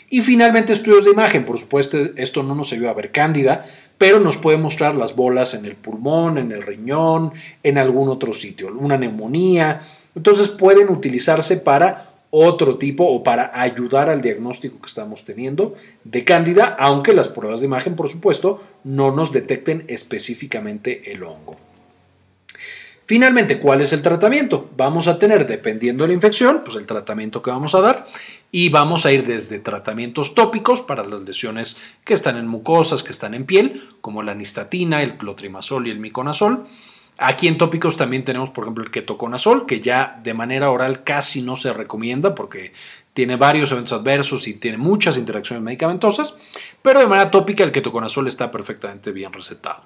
Y 0.10 0.22
finalmente 0.22 0.72
estudios 0.72 1.04
de 1.04 1.12
imagen, 1.12 1.46
por 1.46 1.60
supuesto 1.60 1.98
esto 2.16 2.44
no 2.44 2.56
nos 2.56 2.72
ayuda 2.72 2.92
a 2.92 2.94
ver 2.94 3.12
cándida, 3.12 3.66
pero 3.98 4.20
nos 4.20 4.38
puede 4.38 4.58
mostrar 4.58 4.96
las 4.96 5.16
bolas 5.16 5.54
en 5.54 5.66
el 5.66 5.76
pulmón, 5.76 6.38
en 6.38 6.52
el 6.52 6.62
riñón, 6.62 7.34
en 7.64 7.78
algún 7.78 8.08
otro 8.10 8.34
sitio, 8.34 8.70
una 8.78 8.98
neumonía. 8.98 9.82
Entonces 10.16 10.48
pueden 10.48 10.90
utilizarse 10.90 11.58
para 11.58 12.14
otro 12.30 12.78
tipo 12.78 13.06
o 13.06 13.24
para 13.24 13.60
ayudar 13.60 14.10
al 14.10 14.22
diagnóstico 14.22 14.80
que 14.80 14.88
estamos 14.88 15.26
teniendo 15.26 15.76
de 16.04 16.24
cándida, 16.24 16.76
aunque 16.80 17.14
las 17.14 17.28
pruebas 17.28 17.62
de 17.62 17.68
imagen, 17.68 17.96
por 17.96 18.10
supuesto, 18.10 18.62
no 18.84 19.12
nos 19.12 19.32
detecten 19.32 19.84
específicamente 19.88 21.12
el 21.12 21.24
hongo. 21.24 21.67
Finalmente, 23.08 23.58
¿cuál 23.58 23.80
es 23.80 23.94
el 23.94 24.02
tratamiento? 24.02 24.70
Vamos 24.76 25.08
a 25.08 25.18
tener, 25.18 25.48
dependiendo 25.48 26.04
de 26.04 26.10
la 26.10 26.14
infección, 26.14 26.62
pues 26.66 26.76
el 26.76 26.86
tratamiento 26.86 27.42
que 27.42 27.50
vamos 27.50 27.74
a 27.74 27.80
dar. 27.80 28.06
Y 28.52 28.68
vamos 28.68 29.06
a 29.06 29.14
ir 29.14 29.26
desde 29.26 29.60
tratamientos 29.60 30.36
tópicos 30.36 30.82
para 30.82 31.06
las 31.06 31.22
lesiones 31.22 31.82
que 32.04 32.14
están 32.14 32.36
en 32.36 32.48
mucosas, 32.48 33.04
que 33.04 33.14
están 33.14 33.34
en 33.34 33.46
piel, 33.46 33.82
como 34.02 34.24
la 34.24 34.36
nistatina, 34.36 35.04
el 35.04 35.16
clotrimazol 35.16 35.88
y 35.88 35.92
el 35.92 36.00
miconazol. 36.00 36.68
Aquí 37.18 37.48
en 37.48 37.58
tópicos 37.58 37.96
también 37.96 38.26
tenemos, 38.26 38.50
por 38.50 38.66
ejemplo, 38.66 38.84
el 38.84 38.92
ketoconazol, 38.92 39.66
que 39.66 39.80
ya 39.80 40.20
de 40.22 40.34
manera 40.34 40.70
oral 40.70 41.06
casi 41.06 41.42
no 41.42 41.56
se 41.56 41.72
recomienda 41.72 42.36
porque 42.36 42.74
tiene 43.18 43.36
varios 43.36 43.72
eventos 43.72 44.00
adversos 44.00 44.48
y 44.48 44.54
tiene 44.54 44.78
muchas 44.78 45.18
interacciones 45.18 45.64
medicamentosas, 45.64 46.38
pero 46.84 47.00
de 47.00 47.08
manera 47.08 47.32
tópica 47.32 47.64
el 47.64 47.72
ketoconazol 47.72 48.28
está 48.28 48.52
perfectamente 48.52 49.12
bien 49.12 49.34
recetado. 49.34 49.82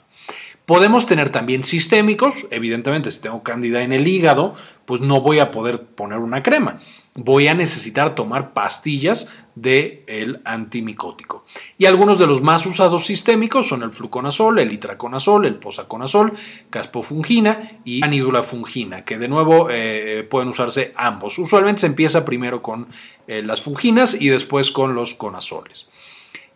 Podemos 0.66 1.06
tener 1.06 1.30
también 1.30 1.64
sistémicos, 1.64 2.46
evidentemente 2.52 3.10
si 3.10 3.22
tengo 3.22 3.42
cándida 3.42 3.84
en 3.84 3.94
el 3.94 4.06
hígado, 4.06 4.56
pues 4.84 5.00
no 5.00 5.22
voy 5.22 5.40
a 5.40 5.50
poder 5.52 5.82
poner 5.82 6.18
una 6.18 6.44
crema. 6.44 6.82
Voy 7.16 7.48
a 7.48 7.54
necesitar 7.54 8.16
tomar 8.16 8.52
pastillas 8.52 9.34
del 9.56 10.04
el 10.08 10.42
antimicótico. 10.46 11.46
Y 11.78 11.86
algunos 11.86 12.20
de 12.20 12.28
los 12.28 12.42
más 12.42 12.66
usados 12.66 13.06
sistémicos 13.06 13.68
son 13.68 13.84
el 13.84 13.92
fluconazol, 13.92 14.60
el 14.60 14.72
itraconazol, 14.72 15.46
el 15.46 15.56
posaconazol, 15.56 16.34
caspofungina 16.70 17.80
y 17.84 18.04
anidulafungina, 18.04 19.04
que 19.04 19.18
de 19.18 19.28
nuevo 19.28 19.68
eh, 19.70 20.28
pueden 20.30 20.50
usarse 20.50 20.94
ambos. 20.96 21.38
Usualmente 21.40 21.82
se 21.82 21.88
empieza 21.88 22.26
primero 22.26 22.62
con 22.62 22.88
eh, 23.28 23.42
las 23.42 23.62
funginas 23.62 24.20
y 24.20 24.30
después 24.30 24.72
con 24.72 24.96
los 24.96 25.14
conazoles. 25.14 25.90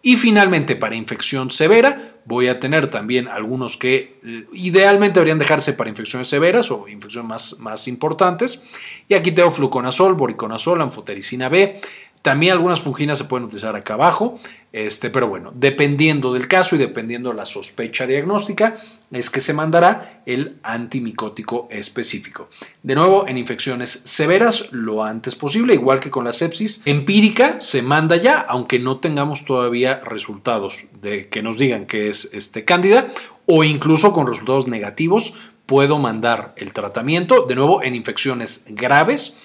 Y 0.08 0.18
finalmente, 0.18 0.76
para 0.76 0.94
infección 0.94 1.50
severa, 1.50 2.16
voy 2.26 2.48
a 2.48 2.60
tener 2.60 2.90
también 2.90 3.28
algunos 3.28 3.76
que 3.76 4.20
eh, 4.24 4.46
idealmente 4.54 5.16
deberían 5.16 5.40
dejarse 5.40 5.74
para 5.74 5.90
infecciones 5.90 6.28
severas 6.28 6.70
o 6.70 6.88
infecciones 6.88 7.28
más, 7.28 7.60
más 7.60 7.88
importantes. 7.88 8.64
Y 9.08 9.16
aquí 9.16 9.32
tengo 9.32 9.50
fluconazol, 9.50 10.14
boriconazol, 10.14 10.82
anfotericina 10.82 11.50
B, 11.50 11.82
también 12.26 12.54
algunas 12.54 12.82
funginas 12.82 13.20
se 13.20 13.26
pueden 13.26 13.46
utilizar 13.46 13.76
acá 13.76 13.94
abajo, 13.94 14.40
este, 14.74 15.12
pero 15.12 15.28
bueno, 15.28 15.52
dependiendo 15.54 16.34
del 16.34 16.48
caso 16.48 16.76
y 16.76 16.80
dependiendo 16.80 17.30
de 17.30 17.36
la 17.36 17.46
sospecha 17.46 18.08
diagnóstica, 18.08 18.78
es 19.12 19.30
que 19.30 19.42
se 19.42 19.54
mandará 19.54 20.24
el 20.26 20.58
antimicótico 20.64 21.68
específico. 21.70 22.50
De 22.82 22.96
nuevo, 22.96 23.28
en 23.28 23.38
infecciones 23.38 23.92
severas, 23.92 24.72
lo 24.72 25.04
antes 25.04 25.36
posible, 25.36 25.76
igual 25.76 26.00
que 26.00 26.10
con 26.10 26.26
la 26.26 26.34
sepsis 26.34 26.82
empírica, 26.86 27.62
se 27.62 27.84
manda 27.84 28.16
ya, 28.16 28.40
aunque 28.40 28.80
no 28.80 28.98
tengamos 28.98 29.46
todavía 29.46 30.00
resultados 30.04 30.80
de 31.00 31.30
que 31.30 31.44
nos 31.44 31.60
digan 31.60 31.86
que 31.86 32.10
es 32.10 32.34
este, 32.34 32.66
cándida, 32.66 33.14
o 33.46 33.64
incluso 33.64 34.14
con 34.14 34.26
resultados 34.26 34.68
negativos, 34.68 35.36
puedo 35.68 36.00
mandar 36.00 36.56
el 36.58 36.74
tratamiento, 36.74 37.46
de 37.46 37.54
nuevo, 37.54 37.84
en 37.84 37.94
infecciones 37.94 38.66
graves 38.68 39.38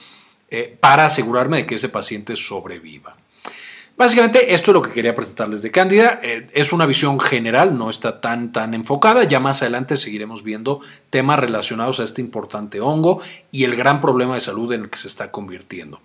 eh, 0.50 0.76
para 0.80 1.06
asegurarme 1.06 1.58
de 1.58 1.66
que 1.66 1.76
ese 1.76 1.88
paciente 1.88 2.36
sobreviva. 2.36 3.16
Básicamente 4.00 4.54
esto 4.54 4.70
es 4.70 4.74
lo 4.74 4.80
que 4.80 4.92
quería 4.92 5.14
presentarles 5.14 5.60
de 5.60 5.70
Cándida. 5.70 6.20
Eh, 6.22 6.48
es 6.54 6.72
una 6.72 6.86
visión 6.86 7.20
general, 7.20 7.76
no 7.76 7.90
está 7.90 8.22
tan, 8.22 8.50
tan 8.50 8.72
enfocada. 8.72 9.24
Ya 9.24 9.40
más 9.40 9.60
adelante 9.60 9.98
seguiremos 9.98 10.42
viendo 10.42 10.80
temas 11.10 11.38
relacionados 11.38 12.00
a 12.00 12.04
este 12.04 12.22
importante 12.22 12.80
hongo 12.80 13.20
y 13.52 13.64
el 13.64 13.76
gran 13.76 14.00
problema 14.00 14.36
de 14.36 14.40
salud 14.40 14.72
en 14.72 14.84
el 14.84 14.88
que 14.88 14.96
se 14.96 15.06
está 15.06 15.30
convirtiendo. 15.30 16.00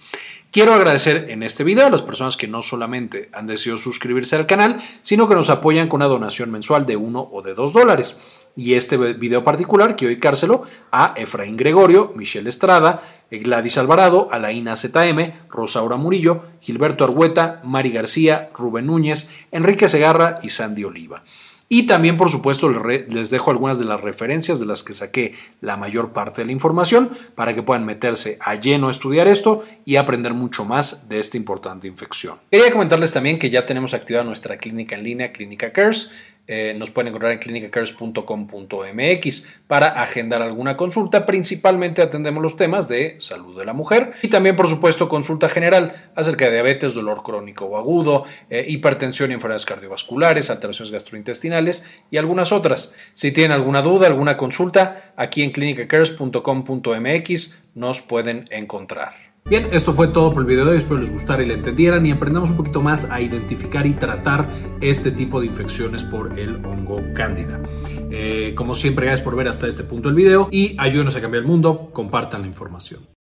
Quiero 0.51 0.73
agradecer 0.73 1.27
en 1.29 1.41
este 1.41 1.63
video 1.63 1.87
a 1.87 1.89
las 1.89 2.01
personas 2.01 2.35
que 2.35 2.49
no 2.49 2.61
solamente 2.61 3.29
han 3.31 3.47
decidido 3.47 3.77
suscribirse 3.77 4.35
al 4.35 4.45
canal, 4.45 4.77
sino 5.01 5.29
que 5.29 5.35
nos 5.35 5.49
apoyan 5.49 5.87
con 5.87 5.99
una 5.99 6.07
donación 6.07 6.51
mensual 6.51 6.85
de 6.85 6.97
1 6.97 7.29
o 7.31 7.41
de 7.41 7.53
2 7.53 7.71
dólares 7.71 8.17
y 8.55 8.73
este 8.73 8.97
video 8.97 9.43
particular 9.43 9.95
quiero 9.95 10.09
dedicárselo 10.09 10.63
a 10.91 11.13
Efraín 11.17 11.57
Gregorio, 11.57 12.13
Michelle 12.15 12.49
Estrada, 12.49 13.01
Gladys 13.29 13.77
Alvarado, 13.77 14.29
Alaina 14.31 14.75
ZM, 14.75 15.49
Rosaura 15.49 15.97
Murillo, 15.97 16.43
Gilberto 16.61 17.03
Argueta, 17.03 17.61
Mari 17.63 17.91
García, 17.91 18.49
Rubén 18.55 18.87
Núñez, 18.87 19.31
Enrique 19.51 19.89
Segarra 19.89 20.39
y 20.41 20.49
Sandy 20.49 20.83
Oliva. 20.83 21.23
Y 21.67 21.87
también, 21.87 22.15
por 22.15 22.29
supuesto, 22.29 22.69
les 22.69 23.31
dejo 23.31 23.49
algunas 23.49 23.79
de 23.79 23.85
las 23.85 23.99
referencias 23.99 24.59
de 24.59 24.67
las 24.67 24.83
que 24.83 24.93
saqué 24.93 25.33
la 25.61 25.77
mayor 25.77 26.13
parte 26.13 26.41
de 26.41 26.45
la 26.45 26.51
información 26.51 27.09
para 27.33 27.55
que 27.55 27.63
puedan 27.63 27.85
meterse 27.85 28.37
a 28.39 28.53
lleno 28.53 28.87
a 28.87 28.91
estudiar 28.91 29.27
esto 29.27 29.63
y 29.83 29.95
aprender 29.95 30.35
mucho 30.35 30.63
más 30.63 31.09
de 31.09 31.17
esta 31.17 31.37
importante 31.37 31.87
infección. 31.87 32.37
Quería 32.51 32.71
comentarles 32.71 33.13
también 33.13 33.39
que 33.39 33.49
ya 33.49 33.65
tenemos 33.65 33.95
activada 33.95 34.23
nuestra 34.23 34.57
clínica 34.57 34.95
en 34.95 35.03
línea, 35.03 35.31
Clínica 35.31 35.71
Cares. 35.73 36.11
Eh, 36.47 36.75
nos 36.77 36.91
pueden 36.91 37.07
encontrar 37.07 37.31
en 37.31 37.39
clinicacares.com.mx 37.39 39.47
para 39.67 39.87
agendar 40.01 40.43
alguna 40.43 40.77
consulta. 40.77 41.25
Principalmente 41.25 42.03
atendemos 42.03 42.43
los 42.43 42.55
temas 42.55 42.87
de 42.87 43.15
salud 43.19 43.57
de 43.57 43.65
la 43.65 43.73
mujer 43.73 44.13
y 44.21 44.27
también, 44.27 44.55
por 44.55 44.67
supuesto, 44.67 45.09
consulta 45.09 45.49
general 45.49 46.11
acerca 46.15 46.45
de 46.45 46.51
diabetes, 46.51 46.93
dolor 46.93 47.23
crónico 47.23 47.65
o 47.65 47.77
agudo, 47.77 48.25
eh, 48.49 48.63
hipertensión 48.67 49.31
y 49.31 49.33
enfermedades 49.33 49.65
cardiovasculares, 49.65 50.51
alteraciones 50.51 50.91
gastrointestinales 50.91 51.89
y 52.11 52.17
algunas 52.17 52.51
otras. 52.51 52.93
Si 53.13 53.31
tienen 53.31 53.53
alguna 53.53 53.81
duda, 53.81 54.05
alguna 54.07 54.37
consulta, 54.37 55.13
aquí 55.15 55.41
en 55.41 55.49
clinicacares.com.mx 55.51 57.59
nos 57.73 58.01
pueden 58.01 58.47
encontrar. 58.51 59.24
Bien, 59.47 59.69
esto 59.73 59.93
fue 59.93 60.07
todo 60.07 60.33
por 60.33 60.41
el 60.41 60.47
video 60.47 60.65
de 60.65 60.71
hoy, 60.71 60.77
espero 60.79 60.97
les 60.97 61.13
gustara 61.13 61.43
y 61.43 61.45
le 61.45 61.53
entendieran 61.53 62.03
y 62.03 62.11
aprendamos 62.11 62.49
un 62.49 62.57
poquito 62.57 62.81
más 62.81 63.11
a 63.11 63.21
identificar 63.21 63.85
y 63.85 63.93
tratar 63.93 64.49
este 64.81 65.11
tipo 65.11 65.39
de 65.39 65.45
infecciones 65.45 66.01
por 66.01 66.39
el 66.39 66.65
hongo 66.65 66.99
cándida. 67.13 67.61
Eh, 68.09 68.53
como 68.55 68.73
siempre, 68.73 69.05
gracias 69.05 69.23
por 69.23 69.35
ver 69.35 69.47
hasta 69.47 69.67
este 69.67 69.83
punto 69.83 70.09
el 70.09 70.15
video 70.15 70.47
y 70.49 70.75
ayúdenos 70.79 71.15
a 71.15 71.21
cambiar 71.21 71.43
el 71.43 71.47
mundo, 71.47 71.91
compartan 71.93 72.41
la 72.41 72.47
información. 72.47 73.14